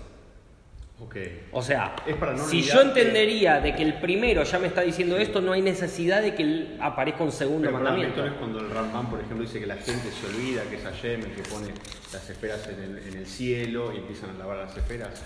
O 1.53 1.63
sea, 1.63 1.97
no 2.07 2.39
si 2.45 2.63
yo 2.63 2.81
entendería 2.83 3.61
de 3.61 3.75
que 3.75 3.83
el 3.83 3.95
primero 3.95 4.43
ya 4.43 4.59
me 4.59 4.67
está 4.67 4.83
diciendo 4.83 5.17
esto, 5.17 5.41
no 5.41 5.53
hay 5.53 5.63
necesidad 5.63 6.21
de 6.23 6.35
que 6.35 6.43
el- 6.43 6.79
aparezca 6.81 7.25
un 7.25 7.33
segundo 7.33 7.69
Pero 7.69 7.73
mandamiento. 7.79 8.09
esto 8.17 8.23
no 8.23 8.27
es 8.33 8.39
cuando 8.39 8.59
el 8.61 8.71
Ramban, 8.71 9.07
por 9.11 9.21
ejemplo, 9.21 9.41
dice 9.45 9.61
que 9.61 9.67
la 9.67 9.77
gente 9.77 10.11
se 10.11 10.27
olvida 10.27 10.63
que 10.65 10.77
es 10.77 10.83
Hashem 10.83 11.21
el 11.23 11.35
que 11.35 11.43
pone 11.43 11.69
las 12.13 12.29
esferas 12.31 12.69
en 12.69 12.83
el, 12.83 12.99
en 13.09 13.19
el 13.19 13.27
cielo 13.27 13.93
y 13.95 13.99
empiezan 13.99 14.31
a 14.31 14.35
lavar 14.35 14.59
las 14.59 14.77
esferas. 14.77 15.23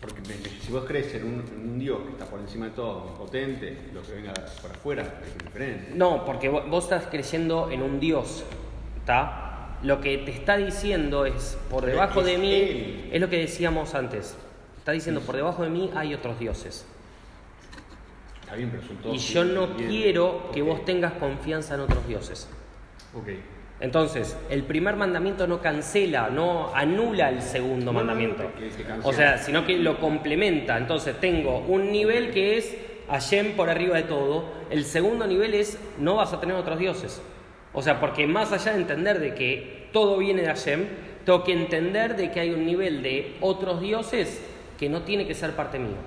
Porque 0.00 0.20
si 0.64 0.72
vos 0.72 0.84
crees 0.86 1.14
en 1.14 1.24
un, 1.24 1.44
en 1.48 1.70
un 1.70 1.78
Dios 1.78 1.98
que 2.04 2.10
está 2.12 2.26
por 2.26 2.38
encima 2.40 2.66
de 2.66 2.72
todo, 2.72 3.02
omnipotente, 3.04 3.78
lo 3.92 4.02
que 4.02 4.12
venga 4.12 4.32
por 4.60 4.70
afuera 4.70 5.02
es 5.26 5.44
diferente. 5.44 5.92
No, 5.94 6.24
porque 6.24 6.50
vo- 6.50 6.68
vos 6.68 6.84
estás 6.84 7.06
creyendo 7.10 7.70
en 7.70 7.82
un 7.82 7.98
Dios, 7.98 8.44
¿está? 8.98 9.45
Lo 9.86 10.00
que 10.00 10.18
te 10.18 10.32
está 10.32 10.56
diciendo 10.56 11.26
es, 11.26 11.56
por 11.70 11.84
Pero 11.84 11.92
debajo 11.94 12.20
es 12.20 12.26
de 12.26 12.38
mí, 12.38 12.52
Él. 12.54 13.08
es 13.12 13.20
lo 13.20 13.30
que 13.30 13.38
decíamos 13.38 13.94
antes. 13.94 14.36
Está 14.78 14.90
diciendo, 14.92 15.20
por 15.20 15.36
debajo 15.36 15.62
de 15.62 15.70
mí 15.70 15.90
hay 15.94 16.12
otros 16.12 16.38
dioses. 16.40 16.84
Está 18.40 18.56
bien, 18.56 18.70
pero 18.70 18.82
son 18.84 18.96
todos 18.96 19.14
Y 19.16 19.18
yo 19.32 19.44
no 19.44 19.68
bien. 19.68 19.88
quiero 19.88 20.50
que 20.52 20.62
vos 20.62 20.84
tengas 20.84 21.12
confianza 21.14 21.74
en 21.74 21.80
otros 21.82 22.06
dioses. 22.08 22.48
Entonces, 23.78 24.36
el 24.50 24.62
primer 24.64 24.96
mandamiento 24.96 25.46
no 25.46 25.60
cancela, 25.60 26.30
no 26.30 26.74
anula 26.74 27.28
el 27.30 27.42
segundo 27.42 27.86
No, 27.86 27.92
mandamiento. 27.92 28.42
no. 28.42 29.08
O 29.08 29.12
sea, 29.12 29.38
sino 29.38 29.64
que 29.66 29.76
lo 29.78 30.00
complementa. 30.00 30.78
Entonces, 30.78 31.18
tengo 31.20 31.58
un 31.58 31.92
nivel 31.92 32.32
que 32.32 32.56
es 32.58 32.76
Hashem 33.08 33.52
por 33.54 33.68
arriba 33.70 33.96
de 33.96 34.02
todo. 34.04 34.44
El 34.70 34.84
segundo 34.84 35.26
nivel 35.26 35.54
es 35.54 35.78
no 35.98 36.16
vas 36.16 36.32
a 36.32 36.40
tener 36.40 36.56
otros 36.56 36.78
dioses. 36.78 37.20
O 37.76 37.82
sea, 37.82 38.00
porque 38.00 38.26
más 38.26 38.52
allá 38.52 38.72
de 38.72 38.78
entender 38.80 39.20
de 39.20 39.34
que 39.34 39.90
todo 39.92 40.16
viene 40.16 40.40
de 40.40 40.48
Hashem, 40.48 40.88
tengo 41.26 41.44
que 41.44 41.52
entender 41.52 42.16
de 42.16 42.30
que 42.32 42.40
hay 42.40 42.50
un 42.50 42.64
nivel 42.64 43.02
de 43.02 43.36
otros 43.42 43.82
dioses 43.82 44.40
que 44.78 44.88
no 44.88 45.02
tiene 45.02 45.26
que 45.26 45.34
ser 45.34 45.54
parte 45.54 45.78
mío. 45.78 45.98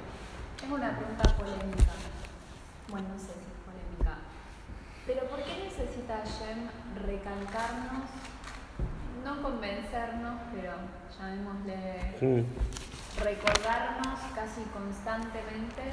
Tengo 0.59 0.76
una 0.76 0.97
pregunta 0.97 1.24
polémica. 1.38 1.93
Bueno, 2.89 3.07
no 3.09 3.20
sé 3.20 3.28
si 3.38 3.45
es 3.53 3.61
polémica. 3.70 4.17
Pero 5.05 5.22
¿por 5.30 5.43
qué 5.43 5.63
necesita 5.63 6.17
Hashem 6.17 6.57
recalcarnos, 7.05 8.09
no 9.24 9.41
convencernos, 9.43 10.41
pero 10.55 10.72
llamémosle 11.20 11.76
Mm. 12.20 12.43
recordarnos 13.24 14.20
casi 14.34 14.61
constantemente 14.74 15.84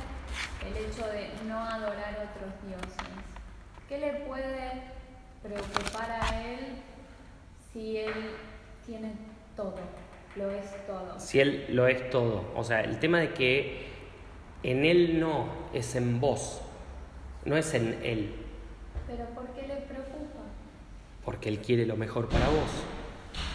el 0.64 0.74
hecho 0.86 1.06
de 1.08 1.32
no 1.46 1.58
adorar 1.58 2.30
otros 2.32 2.54
dioses? 2.66 3.12
¿Qué 3.90 3.98
le 3.98 4.12
puede 4.26 4.95
preocupar 5.46 6.18
a 6.20 6.42
él 6.42 6.58
si 7.72 7.98
él 7.98 8.12
tiene 8.84 9.12
todo, 9.56 9.74
lo 10.36 10.50
es 10.50 10.86
todo? 10.86 11.18
Si 11.18 11.40
Él 11.40 11.66
lo 11.70 11.86
es 11.88 12.10
todo. 12.10 12.44
O 12.54 12.62
sea, 12.62 12.80
el 12.82 12.98
tema 12.98 13.20
de 13.20 13.32
que 13.32 13.86
en 14.62 14.84
Él 14.84 15.18
no, 15.18 15.48
es 15.72 15.94
en 15.96 16.20
vos, 16.20 16.60
no 17.44 17.56
es 17.56 17.74
en 17.74 17.98
Él, 18.02 18.34
¿Pero 19.06 19.24
por 19.26 19.46
qué 19.54 19.62
le 19.62 19.76
preocupa? 19.76 20.40
porque 21.24 21.48
Él 21.48 21.58
quiere 21.58 21.86
lo 21.86 21.96
mejor 21.96 22.28
para 22.28 22.46
vos. 22.48 22.70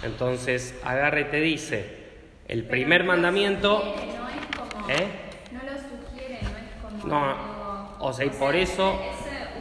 Entonces, 0.03 0.79
agarre 0.83 1.21
y 1.21 1.25
te 1.25 1.39
dice, 1.39 1.97
el 2.47 2.65
primer 2.65 3.01
lo 3.01 3.07
mandamiento... 3.07 3.81
sugiere, 3.81 4.17
no 4.17 4.29
es 4.29 4.45
como, 4.55 4.89
¿Eh? 4.89 5.07
No 5.51 5.59
lo 5.63 5.77
sugiere, 5.79 6.39
no 6.43 6.49
es 6.49 6.99
como. 7.01 7.07
No, 7.07 7.97
o 7.99 8.13
sea, 8.13 8.25
y 8.25 8.29
por 8.29 8.55
eso, 8.55 8.99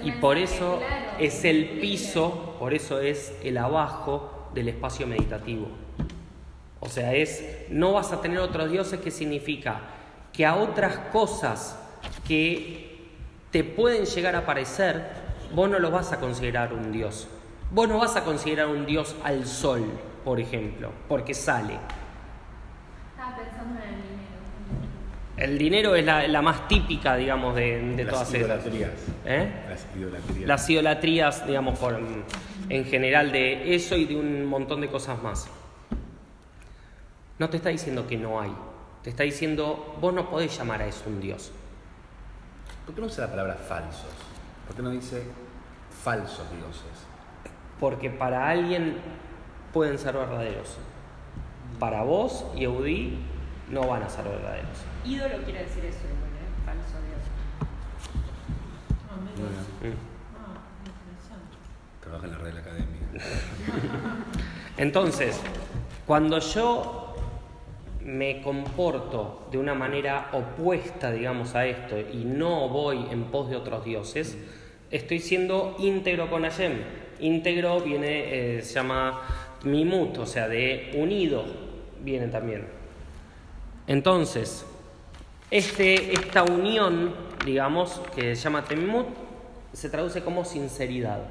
y 0.03 0.13
por 0.13 0.39
eso 0.39 0.79
claro, 0.79 1.10
es 1.21 1.45
el 1.45 1.79
piso, 1.81 2.57
por 2.59 2.73
eso 2.73 3.01
es 3.01 3.35
el 3.45 3.59
abajo 3.59 4.49
del 4.55 4.69
espacio 4.69 5.07
meditativo. 5.07 5.69
O 6.81 6.89
sea, 6.89 7.15
es, 7.15 7.67
no 7.69 7.93
vas 7.93 8.13
a 8.13 8.21
tener 8.23 8.39
otros 8.39 8.71
dioses, 8.71 9.01
que 9.01 9.11
significa 9.11 9.81
que 10.33 10.47
a 10.47 10.57
otras 10.57 10.97
cosas 11.13 11.79
que 12.27 13.09
te 13.51 13.65
pueden 13.65 14.07
llegar 14.07 14.35
a 14.35 14.47
parecer, 14.47 15.05
vos 15.55 15.69
no 15.69 15.79
los 15.79 15.93
vas 15.93 16.13
a 16.13 16.21
considerar 16.21 16.73
un 16.73 16.91
dios. 16.91 17.29
Vos 17.71 17.89
no 17.89 17.99
vas 17.99 18.17
a 18.17 18.25
considerar 18.25 18.69
un 18.69 18.87
dios 18.87 19.15
al 19.23 19.47
sol, 19.47 19.85
por 20.25 20.41
ejemplo, 20.41 20.91
porque 21.07 21.35
sale. 21.35 21.79
Estaba 23.11 23.37
pensando 23.37 23.79
en 23.79 23.89
el 23.89 24.03
dinero. 24.03 24.21
El 25.41 25.57
dinero 25.57 25.95
es 25.95 26.05
la, 26.05 26.29
la 26.29 26.43
más 26.43 26.69
típica, 26.69 27.17
digamos, 27.17 27.57
de, 27.57 28.07
todas 28.09 28.33
esas. 28.35 28.67
¿Eh? 29.25 29.51
Las 29.69 29.87
idolatrías. 29.97 30.47
Las 30.47 30.71
idolatrías, 30.71 31.47
digamos, 31.47 31.79
por, 31.79 31.99
en 32.69 32.85
general 32.85 33.33
de 33.33 33.75
eso 33.75 33.97
y 33.97 34.05
de 34.05 34.17
un 34.17 34.45
montón 34.45 34.83
de 34.83 34.89
cosas 34.89 35.23
más. 35.23 35.49
No 37.39 37.49
te 37.49 37.57
está 37.57 37.71
diciendo 37.71 38.07
que 38.07 38.19
no 38.19 38.39
hay. 38.39 38.53
Te 39.03 39.09
está 39.09 39.23
diciendo, 39.23 39.97
vos 39.99 40.13
no 40.13 40.29
podés 40.29 40.59
llamar 40.59 40.83
a 40.83 40.87
eso 40.87 41.05
un 41.07 41.23
Dios. 41.23 41.53
¿Por 42.85 42.95
qué 42.95 43.01
no 43.01 43.07
usa 43.07 43.25
la 43.25 43.31
palabra 43.31 43.55
falsos? 43.55 44.13
¿Por 44.67 44.77
qué 44.77 44.83
no 44.83 44.91
dice 44.91 45.23
falsos 46.05 46.45
dioses? 46.53 47.07
Porque 47.79 48.11
para 48.11 48.47
alguien 48.47 48.99
pueden 49.73 49.99
ser 49.99 50.17
verdaderos. 50.17 50.77
Para 51.79 52.03
vos, 52.03 52.45
Yehudí, 52.55 53.19
no 53.71 53.87
van 53.87 54.03
a 54.03 54.11
ser 54.11 54.25
verdaderos. 54.27 54.90
Ídolo 55.05 55.43
quiere 55.45 55.65
decir 55.65 55.85
eso, 55.85 56.01
igual, 56.05 56.31
¿eh? 56.37 56.49
Falso 56.65 56.99
Dios. 57.07 57.23
Ah, 59.09 59.17
mira. 59.23 59.49
Bueno. 59.81 59.97
Ah, 60.37 60.61
interesante. 60.87 61.57
trabaja 62.03 62.27
en 62.27 62.33
la 62.33 62.39
Real 62.39 62.59
Academia. 62.59 63.01
Entonces, 64.77 65.41
cuando 66.07 66.39
yo 66.39 67.15
me 68.03 68.43
comporto 68.43 69.49
de 69.51 69.59
una 69.59 69.75
manera 69.75 70.31
opuesta, 70.33 71.13
digamos, 71.13 71.55
a 71.55 71.67
esto 71.67 71.99
y 71.99 72.25
no 72.25 72.69
voy 72.69 73.07
en 73.11 73.25
pos 73.25 73.49
de 73.51 73.57
otros 73.57 73.85
dioses, 73.85 74.37
estoy 74.91 75.21
siendo 75.21 75.77
íntegro 75.79 76.29
con 76.29 76.43
Hashem. 76.43 76.73
Íntegro 77.21 77.81
viene, 77.81 78.59
eh, 78.59 78.63
se 78.63 78.75
llama 78.75 79.23
mimut, 79.65 80.19
o 80.19 80.27
sea, 80.27 80.49
de 80.49 80.93
unido, 80.95 81.45
viene 82.03 82.29
también. 82.29 82.67
Entonces, 83.87 84.67
este, 85.51 86.15
esta 86.15 86.45
unión, 86.45 87.15
digamos, 87.45 88.01
que 88.15 88.37
se 88.37 88.43
llama 88.43 88.65
temimut, 88.65 89.09
se 89.73 89.89
traduce 89.89 90.23
como 90.23 90.45
sinceridad. 90.45 91.23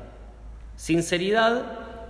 Sinceridad 0.75 1.63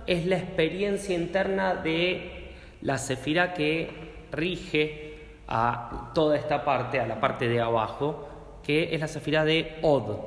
es 0.06 0.26
la 0.26 0.36
experiencia 0.36 1.14
interna 1.14 1.74
de 1.74 2.52
la 2.82 2.98
sefira 2.98 3.54
que 3.54 4.26
rige 4.32 5.18
a 5.46 6.10
toda 6.14 6.36
esta 6.36 6.64
parte, 6.64 7.00
a 7.00 7.06
la 7.06 7.20
parte 7.20 7.48
de 7.48 7.60
abajo, 7.60 8.28
que 8.62 8.94
es 8.94 9.00
la 9.00 9.08
sefira 9.08 9.44
de 9.44 9.78
Od. 9.82 10.18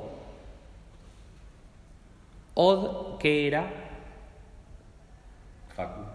Od, 2.54 3.18
que 3.18 3.46
era 3.46 3.84
Facu. 5.74 6.13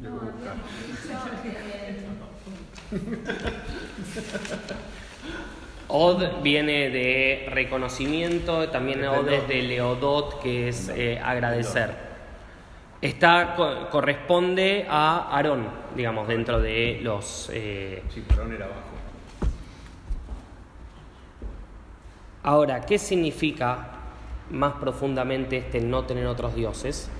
No, 0.00 0.08
Od 5.92 6.42
viene 6.42 6.88
de 6.90 7.48
reconocimiento, 7.50 8.68
también 8.68 9.04
Od 9.04 9.28
es 9.28 9.46
de 9.48 9.62
Leodot, 9.62 10.40
que 10.40 10.68
es 10.68 10.88
eh, 10.88 11.20
agradecer. 11.22 11.94
Está, 13.02 13.54
co- 13.56 13.88
corresponde 13.90 14.86
a 14.88 15.34
Aarón, 15.36 15.66
digamos, 15.96 16.28
dentro 16.28 16.60
de 16.60 17.00
los... 17.02 17.50
eh, 17.52 18.02
Sí, 18.12 18.20
Perón 18.20 18.52
era 18.52 18.66
abajo. 18.66 18.80
Ahora, 22.42 22.82
¿qué 22.86 22.98
significa 22.98 23.88
más 24.50 24.74
profundamente 24.74 25.58
este 25.58 25.80
no 25.80 26.04
tener 26.04 26.26
otros 26.26 26.54
dioses? 26.54 27.10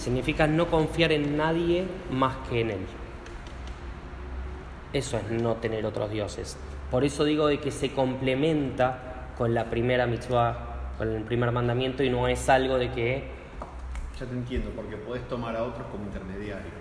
Significa 0.00 0.46
no 0.46 0.70
confiar 0.70 1.12
en 1.12 1.36
nadie 1.36 1.86
más 2.10 2.34
que 2.48 2.62
en 2.62 2.70
Él. 2.70 2.86
Eso 4.94 5.18
es 5.18 5.30
no 5.30 5.56
tener 5.56 5.84
otros 5.84 6.10
dioses. 6.10 6.56
Por 6.90 7.04
eso 7.04 7.22
digo 7.24 7.48
de 7.48 7.60
que 7.60 7.70
se 7.70 7.92
complementa 7.92 9.28
con 9.36 9.52
la 9.52 9.66
primera 9.66 10.06
mitzvah, 10.06 10.94
con 10.96 11.10
el 11.10 11.22
primer 11.24 11.52
mandamiento 11.52 12.02
y 12.02 12.08
no 12.08 12.28
es 12.28 12.48
algo 12.48 12.78
de 12.78 12.90
que 12.92 13.30
Ya 14.18 14.24
te 14.24 14.32
entiendo, 14.32 14.70
porque 14.74 14.96
podés 14.96 15.28
tomar 15.28 15.54
a 15.54 15.64
otros 15.64 15.86
como 15.88 16.04
intermediario. 16.04 16.72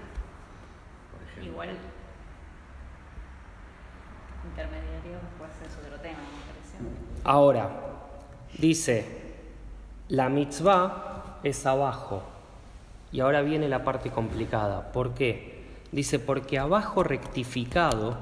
Por 1.11 1.21
ejemplo. 1.27 1.51
Igual. 1.51 1.69
Intermediario 4.45 5.19
puede 5.37 5.53
ser 5.55 5.67
otro 5.85 5.99
tema, 5.99 6.19
me 6.19 6.53
parece. 6.53 6.77
Ahora, 7.25 7.69
dice, 8.57 9.05
la 10.07 10.29
mitzvah 10.29 11.39
es 11.43 11.65
abajo. 11.65 12.38
Y 13.11 13.19
ahora 13.21 13.41
viene 13.41 13.67
la 13.67 13.83
parte 13.83 14.09
complicada. 14.09 14.91
¿Por 14.91 15.13
qué? 15.13 15.59
Dice, 15.91 16.19
porque 16.19 16.59
abajo 16.59 17.03
rectificado, 17.03 18.17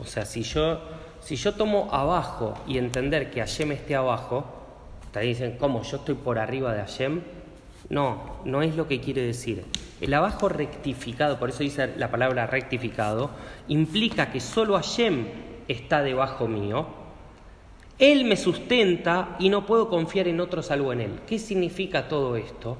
o 0.00 0.04
sea, 0.04 0.24
si 0.24 0.42
yo, 0.42 0.80
si 1.20 1.36
yo 1.36 1.54
tomo 1.54 1.88
abajo 1.92 2.54
y 2.66 2.78
entender 2.78 3.30
que 3.30 3.40
Hashem 3.40 3.72
esté 3.72 3.96
abajo, 3.96 4.44
te 5.12 5.20
dicen, 5.20 5.56
¿cómo? 5.58 5.82
¿Yo 5.82 5.96
estoy 5.96 6.14
por 6.14 6.38
arriba 6.38 6.72
de 6.72 6.80
Hashem? 6.80 7.22
No, 7.88 8.36
no 8.44 8.62
es 8.62 8.76
lo 8.76 8.86
que 8.86 9.00
quiere 9.00 9.22
decir. 9.22 9.64
El 10.00 10.14
abajo 10.14 10.48
rectificado, 10.48 11.38
por 11.38 11.48
eso 11.48 11.64
dice 11.64 11.94
la 11.96 12.10
palabra 12.10 12.46
rectificado, 12.46 13.30
implica 13.66 14.30
que 14.30 14.40
solo 14.40 14.74
Hashem 14.74 15.26
está 15.66 16.02
debajo 16.02 16.46
mío, 16.46 16.86
él 17.98 18.24
me 18.24 18.36
sustenta 18.36 19.36
y 19.40 19.48
no 19.48 19.66
puedo 19.66 19.88
confiar 19.88 20.28
en 20.28 20.40
otro 20.40 20.62
salvo 20.62 20.92
en 20.92 21.00
Él. 21.00 21.20
¿Qué 21.26 21.38
significa 21.38 22.06
todo 22.06 22.36
esto? 22.36 22.78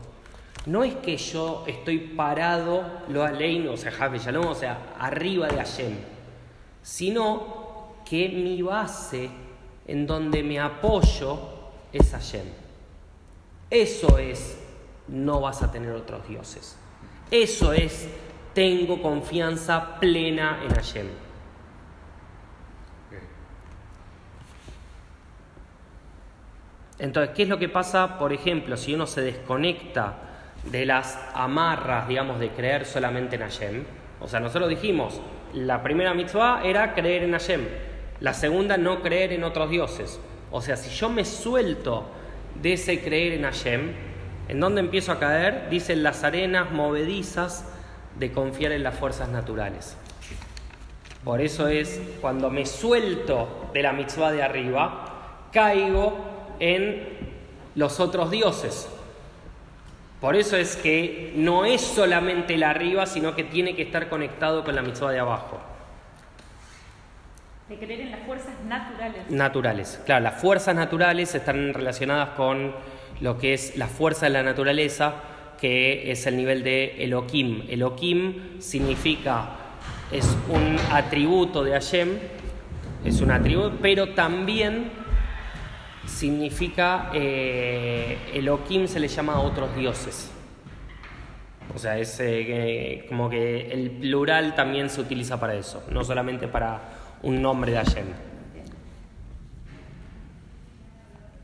No 0.67 0.85
es 0.85 0.95
que 0.97 1.17
yo 1.17 1.65
estoy 1.67 1.99
parado, 1.99 2.85
lo 3.09 3.25
aleino, 3.25 3.73
o 3.73 3.77
sea, 3.77 3.91
Javi 3.91 4.19
Shalom, 4.19 4.47
o 4.47 4.55
sea, 4.55 4.95
arriba 4.99 5.49
de 5.49 5.57
Hashem, 5.57 5.97
sino 6.83 7.95
que 8.05 8.29
mi 8.29 8.61
base 8.63 9.31
en 9.87 10.07
donde 10.07 10.43
me 10.43 10.61
apoyo 10.61 11.39
es 11.93 12.11
Hashem. 12.11 12.45
Eso 13.71 14.19
es, 14.19 14.59
no 15.09 15.41
vas 15.41 15.63
a 15.63 15.71
tener 15.71 15.93
otros 15.93 16.27
dioses. 16.29 16.77
Eso 17.31 17.73
es, 17.73 18.09
tengo 18.55 19.01
confianza 19.01 19.99
plena 20.01 20.63
en 20.65 20.75
Hashem. 20.75 21.07
Entonces, 26.99 27.35
¿qué 27.35 27.45
es 27.45 27.49
lo 27.49 27.59
que 27.59 27.69
pasa, 27.69 28.19
por 28.19 28.33
ejemplo, 28.33 28.77
si 28.77 28.95
uno 28.95 29.07
se 29.07 29.21
desconecta 29.21 30.28
de 30.71 30.87
las 30.87 31.19
amarras, 31.35 32.09
digamos, 32.09 32.39
de 32.41 32.51
creer 32.51 32.85
solamente 32.87 33.37
en 33.37 33.43
Hashem? 33.43 33.85
O 34.21 34.29
sea, 34.29 34.41
nosotros 34.41 34.69
dijimos, 34.69 35.21
la 35.55 35.83
primera 35.83 36.15
mitzvah 36.15 36.63
era 36.65 36.95
creer 36.95 37.23
en 37.23 37.33
Hashem, 37.33 37.63
la 38.21 38.35
segunda 38.35 38.77
no 38.77 39.01
creer 39.03 39.33
en 39.33 39.45
otros 39.45 39.71
dioses. 39.71 40.21
O 40.51 40.61
sea, 40.61 40.77
si 40.77 40.91
yo 40.91 41.09
me 41.09 41.25
suelto 41.25 42.07
de 42.61 42.75
ese 42.75 43.01
creer 43.01 43.35
en 43.35 43.45
Hashem, 43.45 43.93
¿en 44.49 44.61
dónde 44.61 44.81
empiezo 44.81 45.13
a 45.13 45.19
caer? 45.19 45.69
Dicen 45.71 46.03
las 46.03 46.25
arenas 46.25 46.71
movedizas 46.71 47.65
de 48.19 48.33
confiar 48.33 48.73
en 48.73 48.83
las 48.83 48.95
fuerzas 48.95 49.29
naturales. 49.29 49.97
Por 51.25 51.41
eso 51.41 51.69
es 51.69 52.01
cuando 52.21 52.51
me 52.51 52.65
suelto 52.67 53.71
de 53.73 53.83
la 53.83 53.93
mitzvah 53.93 54.33
de 54.33 54.43
arriba, 54.43 55.49
caigo 55.53 56.17
en 56.59 57.07
los 57.75 58.01
otros 58.01 58.31
dioses. 58.31 58.89
Por 60.21 60.35
eso 60.35 60.57
es 60.57 60.77
que 60.77 61.33
no 61.37 61.65
es 61.65 61.81
solamente 61.81 62.55
el 62.55 62.65
arriba, 62.65 63.07
sino 63.07 63.37
que 63.37 63.45
tiene 63.45 63.77
que 63.77 63.83
estar 63.83 64.09
conectado 64.09 64.65
con 64.65 64.75
la 64.75 64.83
mitzvah 64.83 65.13
de 65.13 65.21
abajo. 65.21 65.61
De 67.69 67.77
creer 67.77 68.01
en 68.01 68.11
las 68.11 68.21
fuerzas 68.27 68.55
naturales. 68.67 69.31
Naturales. 69.31 70.01
Claro, 70.07 70.25
las 70.25 70.41
fuerzas 70.41 70.75
naturales 70.75 71.35
están 71.35 71.73
relacionadas 71.73 72.31
con 72.31 72.75
lo 73.21 73.39
que 73.39 73.55
es 73.55 73.77
la 73.77 73.87
fuerza 73.87 74.27
de 74.27 74.31
la 74.31 74.43
naturaleza, 74.43 75.15
que 75.61 76.11
es 76.11 76.27
el 76.27 76.37
nivel 76.37 76.65
de 76.65 77.05
Elohim. 77.05 77.65
Elohim 77.69 78.61
significa, 78.61 79.51
es 80.11 80.37
un 80.49 80.77
atributo 80.91 81.63
de 81.63 81.73
Hashem, 81.73 82.19
es 83.05 83.21
un 83.21 83.31
atributo, 83.31 83.77
pero 83.81 84.15
también 84.15 84.91
significa, 86.19 87.11
eh, 87.15 88.19
Elohim 88.35 88.89
se 88.89 88.99
le 88.99 89.07
llama 89.07 89.35
a 89.35 89.39
otros 89.41 89.75
dioses. 89.77 90.33
O 91.73 91.79
sea, 91.79 91.97
es 91.99 92.19
eh, 92.19 92.25
que- 92.45 93.07
como 93.09 93.31
que 93.31 93.71
el 93.71 93.91
plural 93.93 94.57
también 94.57 94.91
se 94.91 95.01
utiliza 95.01 95.39
para 95.39 95.55
eso, 95.55 95.85
no 95.93 96.03
solamente 96.03 96.49
para 96.49 96.81
un 97.23 97.41
nombre 97.41 97.71
de 97.71 97.79
Hashem. 97.79 98.07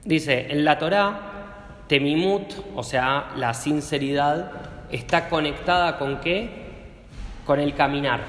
Dice, 0.04 0.46
en 0.50 0.64
la 0.64 0.76
Torá, 0.78 1.20
Temimut, 1.86 2.52
o 2.74 2.82
sea, 2.82 3.30
la 3.36 3.54
sinceridad, 3.54 4.50
está 4.90 5.28
conectada 5.28 5.98
con 5.98 6.20
qué? 6.20 6.50
Con 7.46 7.60
el 7.60 7.74
caminar. 7.74 8.20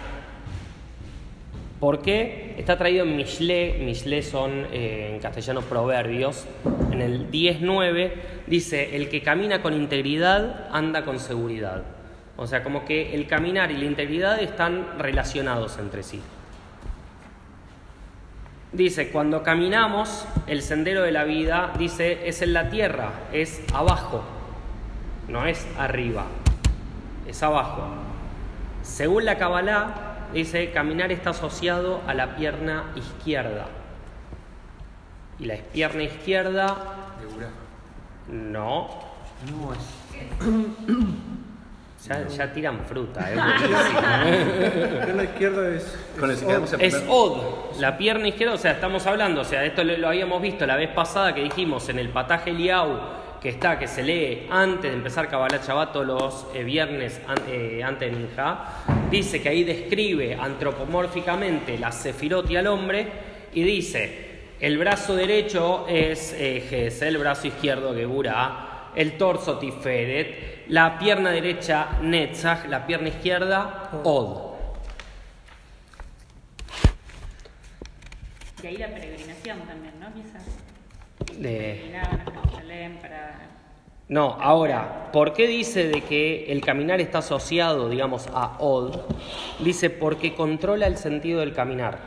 ¿Por 1.86 2.02
qué? 2.02 2.56
Está 2.58 2.80
traído 2.80 3.06
en 3.06 3.16
Mishle, 3.16 3.78
Mishle 3.82 4.24
son 4.24 4.66
eh, 4.72 5.12
en 5.14 5.20
castellano 5.20 5.62
proverbios, 5.62 6.48
en 6.92 7.00
el 7.00 7.30
10.9 7.30 8.12
dice, 8.48 8.96
el 8.96 9.08
que 9.08 9.22
camina 9.22 9.62
con 9.62 9.76
integridad 9.76 10.68
anda 10.72 11.06
con 11.06 11.20
seguridad. 11.20 11.84
O 12.38 12.48
sea, 12.48 12.64
como 12.64 12.86
que 12.86 13.14
el 13.14 13.28
caminar 13.28 13.70
y 13.70 13.78
la 13.78 13.86
integridad 13.86 14.42
están 14.42 14.98
relacionados 14.98 15.78
entre 15.78 16.02
sí. 16.02 16.24
Dice, 18.72 19.12
cuando 19.12 19.44
caminamos, 19.44 20.26
el 20.48 20.64
sendero 20.64 21.04
de 21.04 21.12
la 21.12 21.24
vida, 21.24 21.72
dice, 21.78 22.28
es 22.28 22.42
en 22.42 22.54
la 22.54 22.72
tierra, 22.72 23.12
es 23.32 23.62
abajo, 23.76 24.24
no 25.28 25.46
es 25.46 25.68
arriba, 25.78 26.26
es 27.28 27.44
abajo. 27.44 27.90
Según 28.82 29.26
la 29.26 29.38
Kabbalah, 29.38 30.05
dice, 30.40 30.72
caminar 30.72 31.12
está 31.12 31.32
asociado 31.32 32.02
a 32.08 32.14
la 32.14 32.36
pierna 32.36 32.92
izquierda. 32.96 33.66
Y 35.40 35.46
la 35.46 35.56
pierna 35.58 36.04
izquierda, 36.04 36.76
Segura. 37.20 37.50
no, 38.30 38.88
No, 39.52 39.74
es. 39.74 39.80
ya, 42.08 42.28
ya 42.28 42.54
tiran 42.54 42.80
fruta, 42.88 43.30
es 43.32 43.36
buenísimo. 43.44 44.02
La 44.02 45.06
pierna 45.06 45.24
izquierda 45.24 45.70
es. 45.70 45.98
Con 46.20 46.30
el 46.32 46.36
es 46.38 46.44
Es 46.44 46.96
primer- 46.96 47.04
Od, 47.10 47.38
la 47.80 47.98
pierna 47.98 48.28
izquierda, 48.28 48.54
o 48.54 48.58
sea, 48.58 48.72
estamos 48.72 49.06
hablando, 49.08 49.42
o 49.42 49.46
sea, 49.46 49.64
esto 49.66 49.84
lo, 49.84 49.98
lo 49.98 50.08
habíamos 50.08 50.42
visto 50.42 50.66
la 50.66 50.76
vez 50.78 50.90
pasada 50.92 51.34
que 51.36 51.42
dijimos 51.44 51.90
en 51.90 52.00
el 52.00 52.10
pataje 52.10 52.52
Liau, 52.52 52.98
que 53.46 53.52
está, 53.52 53.78
que 53.78 53.88
se 53.88 54.02
lee 54.02 54.48
antes 54.50 54.90
de 54.90 54.98
empezar 54.98 55.30
Kabbalah 55.30 55.60
Shabbat 55.64 55.94
todos 55.94 56.08
los 56.08 56.48
eh, 56.56 56.64
viernes 56.64 57.22
an- 57.28 57.38
eh, 57.48 57.84
antes 57.84 58.12
de 58.12 58.18
Minjá, 58.18 58.84
dice 59.12 59.40
que 59.40 59.50
ahí 59.50 59.64
describe 59.64 60.34
antropomórficamente 60.34 61.78
la 61.78 61.92
sefirot 61.92 62.50
y 62.50 62.56
al 62.56 62.66
hombre, 62.66 63.08
y 63.54 63.62
dice, 63.62 64.40
el 64.60 64.80
brazo 64.80 65.16
derecho 65.16 65.86
es 65.88 66.34
eh, 66.34 66.66
Ges, 66.68 67.04
el 67.04 67.20
brazo 67.20 67.46
izquierdo 67.46 67.94
Geburah, 67.94 68.90
el 68.96 69.16
torso 69.16 69.60
Tiferet, 69.60 70.64
la 70.70 70.98
pierna 70.98 71.30
derecha 71.30 72.00
Netzach, 72.02 72.66
la 72.66 72.88
pierna 72.88 73.10
izquierda 73.10 73.92
Od. 74.04 74.56
Y 78.64 78.66
ahí 78.66 78.78
la 78.78 78.88
peregrinación 78.88 79.60
también, 79.68 79.94
¿no? 80.00 80.12
Quizás. 80.16 80.65
De-. 81.38 81.94
No, 84.08 84.38
ahora, 84.40 85.10
¿por 85.12 85.34
qué 85.34 85.48
dice 85.48 85.88
de 85.88 86.02
que 86.02 86.52
el 86.52 86.62
caminar 86.62 87.02
está 87.02 87.20
asociado, 87.20 87.90
digamos, 87.90 88.28
a 88.34 88.58
Od? 88.60 89.00
Dice 89.60 89.90
porque 89.90 90.36
controla 90.36 90.86
el 90.86 90.98
sentido 90.98 91.40
del 91.40 91.54
caminar. 91.54 91.98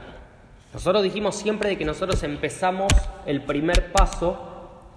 Nosotros 0.72 1.02
dijimos 1.02 1.34
siempre 1.34 1.70
de 1.70 1.78
que 1.78 1.84
nosotros 1.84 2.22
empezamos 2.22 2.92
el 3.26 3.42
primer 3.42 3.90
paso 3.90 4.48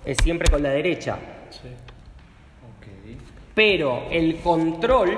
es 0.05 0.17
siempre 0.22 0.49
con 0.49 0.61
la 0.61 0.69
derecha. 0.69 1.17
Sí. 1.49 1.69
Ok. 2.78 3.17
Pero 3.55 4.03
el 4.11 4.36
control, 4.38 5.17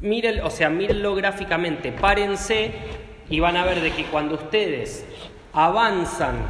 miren, 0.00 0.40
o 0.42 0.50
sea, 0.50 0.70
mírenlo 0.70 1.14
gráficamente, 1.14 1.92
párense 1.92 2.72
y 3.28 3.38
van 3.38 3.56
a 3.56 3.64
ver 3.64 3.80
de 3.80 3.92
que 3.92 4.06
cuando 4.06 4.34
ustedes 4.34 5.06
avanzan 5.52 6.46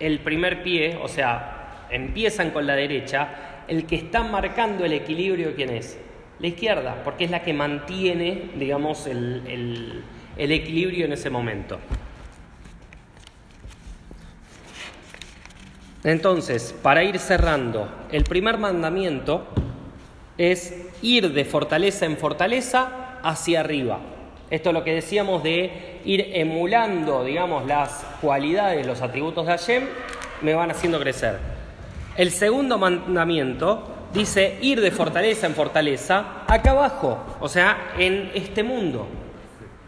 el 0.00 0.20
primer 0.20 0.62
pie, 0.62 0.98
o 1.02 1.08
sea, 1.08 1.86
empiezan 1.90 2.50
con 2.50 2.66
la 2.66 2.74
derecha, 2.74 3.28
el 3.68 3.86
que 3.86 3.96
está 3.96 4.22
marcando 4.22 4.84
el 4.84 4.92
equilibrio, 4.92 5.54
¿quién 5.54 5.70
es? 5.70 5.98
La 6.40 6.48
izquierda, 6.48 7.02
porque 7.04 7.24
es 7.24 7.30
la 7.30 7.42
que 7.42 7.52
mantiene, 7.54 8.50
digamos, 8.56 9.06
el, 9.06 9.42
el- 9.46 10.04
el 10.36 10.50
equilibrio 10.50 11.04
en 11.06 11.12
ese 11.12 11.30
momento. 11.30 11.78
Entonces, 16.02 16.74
para 16.82 17.02
ir 17.04 17.18
cerrando, 17.18 17.88
el 18.12 18.24
primer 18.24 18.58
mandamiento 18.58 19.46
es 20.36 20.74
ir 21.02 21.32
de 21.32 21.44
fortaleza 21.44 22.04
en 22.04 22.18
fortaleza 22.18 23.18
hacia 23.22 23.60
arriba. 23.60 24.00
Esto 24.50 24.70
es 24.70 24.74
lo 24.74 24.84
que 24.84 24.94
decíamos 24.94 25.42
de 25.42 26.00
ir 26.04 26.30
emulando, 26.34 27.24
digamos, 27.24 27.66
las 27.66 28.04
cualidades, 28.20 28.86
los 28.86 29.00
atributos 29.00 29.46
de 29.46 29.52
Hashem, 29.52 29.84
me 30.42 30.54
van 30.54 30.70
haciendo 30.70 31.00
crecer. 31.00 31.38
El 32.16 32.30
segundo 32.30 32.78
mandamiento 32.78 33.88
dice 34.12 34.58
ir 34.60 34.80
de 34.80 34.90
fortaleza 34.90 35.46
en 35.46 35.54
fortaleza 35.54 36.44
acá 36.46 36.70
abajo, 36.70 37.18
o 37.40 37.48
sea, 37.48 37.92
en 37.98 38.30
este 38.34 38.62
mundo. 38.62 39.08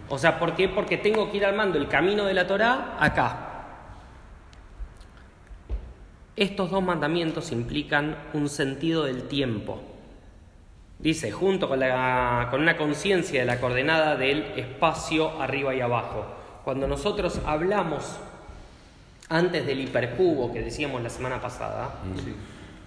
O 0.08 0.18
sea, 0.18 0.38
¿por 0.38 0.54
qué? 0.54 0.68
Porque 0.68 0.96
tengo 0.96 1.30
que 1.30 1.36
ir 1.38 1.44
armando 1.44 1.78
el 1.78 1.88
camino 1.88 2.24
de 2.24 2.34
la 2.34 2.46
Torá 2.46 2.96
acá. 2.98 3.42
Estos 6.36 6.70
dos 6.70 6.82
mandamientos 6.82 7.50
implican 7.50 8.16
un 8.32 8.48
sentido 8.48 9.04
del 9.04 9.24
tiempo. 9.28 9.80
Dice, 10.98 11.30
junto 11.30 11.68
con, 11.68 11.80
la- 11.80 12.48
con 12.50 12.60
una 12.62 12.76
conciencia 12.76 13.40
de 13.40 13.46
la 13.46 13.60
coordenada 13.60 14.16
del 14.16 14.42
espacio 14.56 15.40
arriba 15.40 15.74
y 15.74 15.80
abajo. 15.80 16.24
Cuando 16.64 16.88
nosotros 16.88 17.40
hablamos 17.46 18.16
antes 19.28 19.66
del 19.66 19.80
hipercubo 19.80 20.52
que 20.52 20.62
decíamos 20.62 21.02
la 21.02 21.10
semana 21.10 21.40
pasada, 21.40 21.90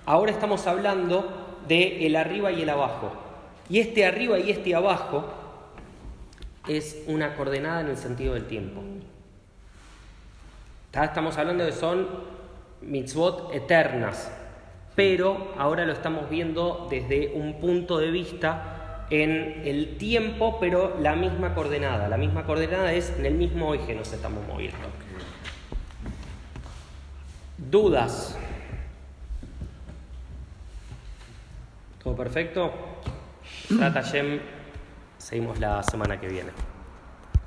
ahora 0.05 0.31
estamos 0.31 0.65
hablando 0.67 1.57
de 1.67 2.05
el 2.07 2.15
arriba 2.15 2.51
y 2.51 2.63
el 2.63 2.69
abajo. 2.69 3.11
Y 3.69 3.79
este 3.79 4.05
arriba 4.05 4.39
y 4.39 4.49
este 4.49 4.73
abajo 4.73 5.25
es 6.67 7.03
una 7.07 7.35
coordenada 7.35 7.81
en 7.81 7.87
el 7.89 7.97
sentido 7.97 8.33
del 8.33 8.47
tiempo. 8.47 8.81
Ta- 10.91 11.05
Estamos 11.05 11.37
hablando 11.37 11.63
de 11.63 11.71
son 11.71 12.07
mitzvot 12.81 13.53
eternas, 13.53 14.31
pero 14.99 15.53
ahora 15.57 15.85
lo 15.85 15.93
estamos 15.93 16.29
viendo 16.29 16.89
desde 16.89 17.31
un 17.33 17.61
punto 17.61 17.99
de 17.99 18.11
vista 18.11 19.05
en 19.09 19.61
el 19.63 19.95
tiempo, 19.95 20.57
pero 20.59 20.97
la 20.99 21.15
misma 21.15 21.55
coordenada. 21.55 22.09
La 22.09 22.17
misma 22.17 22.43
coordenada 22.43 22.91
es 22.91 23.13
en 23.17 23.25
el 23.25 23.35
mismo 23.35 23.73
eje 23.73 23.95
nos 23.95 24.11
estamos 24.11 24.45
moviendo. 24.45 24.77
¿Dudas? 27.57 28.37
¿Todo 32.03 32.17
perfecto? 32.17 32.73
Trata 33.69 34.03
Seguimos 35.17 35.61
la 35.61 35.81
semana 35.81 36.19
que 36.19 36.27
viene. 36.27 36.51